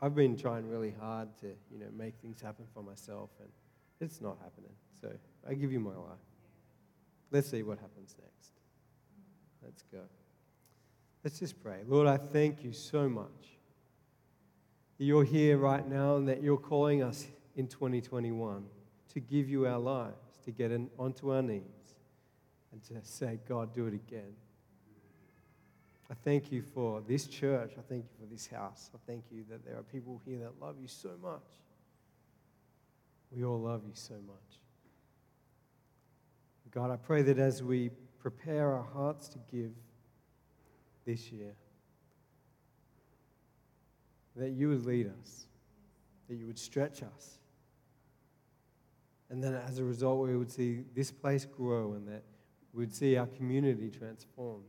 I've 0.00 0.14
been 0.14 0.36
trying 0.36 0.68
really 0.68 0.92
hard 1.00 1.28
to, 1.40 1.46
you 1.70 1.78
know, 1.78 1.86
make 1.96 2.14
things 2.20 2.40
happen 2.40 2.64
for 2.74 2.82
myself, 2.82 3.30
and 3.40 3.48
it's 4.00 4.20
not 4.20 4.36
happening. 4.42 4.72
So 5.00 5.08
I 5.48 5.54
give 5.54 5.72
you 5.72 5.80
my 5.80 5.90
life. 5.90 6.18
Let's 7.30 7.48
see 7.48 7.62
what 7.62 7.78
happens 7.78 8.16
next. 8.20 8.52
Let's 9.62 9.84
go. 9.92 10.00
Let's 11.24 11.38
just 11.38 11.62
pray. 11.62 11.78
Lord, 11.86 12.08
I 12.08 12.16
thank 12.16 12.64
you 12.64 12.72
so 12.72 13.08
much 13.08 13.58
that 14.98 15.04
you're 15.04 15.24
here 15.24 15.56
right 15.56 15.86
now 15.86 16.16
and 16.16 16.26
that 16.28 16.42
you're 16.42 16.56
calling 16.56 17.02
us 17.02 17.26
in 17.54 17.68
2021 17.68 18.64
to 19.12 19.20
give 19.20 19.48
you 19.48 19.66
our 19.66 19.78
lives, 19.78 20.38
to 20.44 20.50
get 20.50 20.72
in, 20.72 20.90
onto 20.98 21.32
our 21.32 21.42
knees 21.42 21.62
and 22.72 22.82
to 22.84 22.94
say, 23.02 23.38
God, 23.48 23.72
do 23.72 23.86
it 23.86 23.94
again. 23.94 24.34
I 26.10 26.14
thank 26.24 26.50
you 26.50 26.60
for 26.60 27.00
this 27.06 27.26
church. 27.26 27.72
I 27.78 27.82
thank 27.88 28.04
you 28.04 28.10
for 28.18 28.26
this 28.26 28.48
house. 28.48 28.90
I 28.94 28.98
thank 29.06 29.24
you 29.30 29.44
that 29.48 29.64
there 29.64 29.78
are 29.78 29.82
people 29.82 30.20
here 30.26 30.38
that 30.40 30.60
love 30.60 30.76
you 30.80 30.88
so 30.88 31.10
much. 31.22 31.46
We 33.30 33.44
all 33.44 33.60
love 33.60 33.82
you 33.86 33.92
so 33.94 34.14
much. 34.26 34.58
God, 36.70 36.90
I 36.90 36.96
pray 36.96 37.22
that 37.22 37.38
as 37.38 37.62
we 37.62 37.90
prepare 38.18 38.72
our 38.72 38.82
hearts 38.82 39.28
to 39.28 39.38
give 39.50 39.72
this 41.04 41.30
year, 41.30 41.54
that 44.36 44.50
you 44.50 44.68
would 44.68 44.84
lead 44.84 45.10
us, 45.20 45.46
that 46.28 46.36
you 46.36 46.46
would 46.46 46.58
stretch 46.58 47.02
us, 47.02 47.38
and 49.32 49.42
then 49.42 49.54
as 49.54 49.78
a 49.78 49.84
result, 49.84 50.28
we 50.28 50.36
would 50.36 50.52
see 50.52 50.84
this 50.94 51.10
place 51.10 51.46
grow 51.46 51.94
and 51.94 52.06
that 52.06 52.22
we 52.74 52.80
would 52.80 52.94
see 52.94 53.16
our 53.16 53.26
community 53.26 53.90
transformed. 53.90 54.64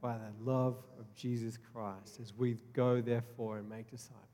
by 0.00 0.16
the 0.16 0.50
love 0.50 0.76
of 0.98 1.14
Jesus 1.14 1.58
Christ 1.58 2.20
as 2.22 2.32
we 2.34 2.56
go, 2.72 3.02
therefore, 3.02 3.58
and 3.58 3.68
make 3.68 3.90
disciples. 3.90 4.24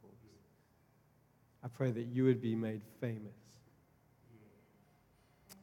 I 1.65 1.69
pray 1.69 1.91
that 1.91 2.05
you 2.05 2.23
would 2.25 2.41
be 2.41 2.55
made 2.55 2.83
famous. 3.01 3.35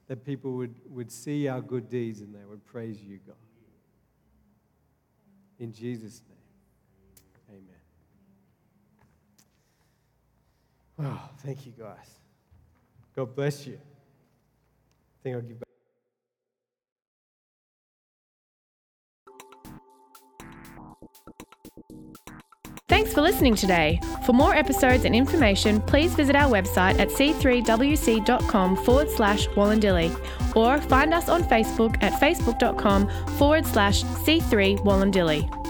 That 0.07 0.25
people 0.25 0.51
would, 0.53 0.75
would 0.89 1.09
see 1.09 1.47
our 1.47 1.61
good 1.61 1.89
deeds 1.89 2.19
and 2.19 2.35
they 2.35 2.43
would 2.43 2.65
praise 2.65 3.01
you, 3.01 3.19
God. 3.25 3.35
In 5.59 5.71
Jesus' 5.71 6.21
name, 6.27 7.59
amen. 10.99 11.09
Oh, 11.11 11.29
thank 11.39 11.65
you, 11.65 11.71
guys. 11.77 12.19
God 13.15 13.35
bless 13.35 13.65
you. 13.67 13.75
I 13.75 15.23
think 15.23 15.35
I'll 15.35 15.41
give 15.41 15.59
back. 15.59 15.63
Thanks 22.89 23.13
for 23.13 23.21
listening 23.21 23.55
today. 23.55 23.99
For 24.25 24.33
more 24.33 24.53
episodes 24.53 25.05
and 25.05 25.15
information, 25.15 25.81
please 25.81 26.13
visit 26.13 26.35
our 26.35 26.51
website 26.51 26.99
at 26.99 27.09
c3wc.com 27.09 28.75
forward 28.77 29.09
slash 29.09 29.47
Wollondilly 29.49 30.15
or 30.55 30.79
find 30.81 31.13
us 31.13 31.29
on 31.29 31.43
Facebook 31.43 32.01
at 32.01 32.13
facebook.com 32.13 33.09
forward 33.37 33.65
slash 33.65 34.03
c3 34.03 34.79
Wollondilly. 34.79 35.62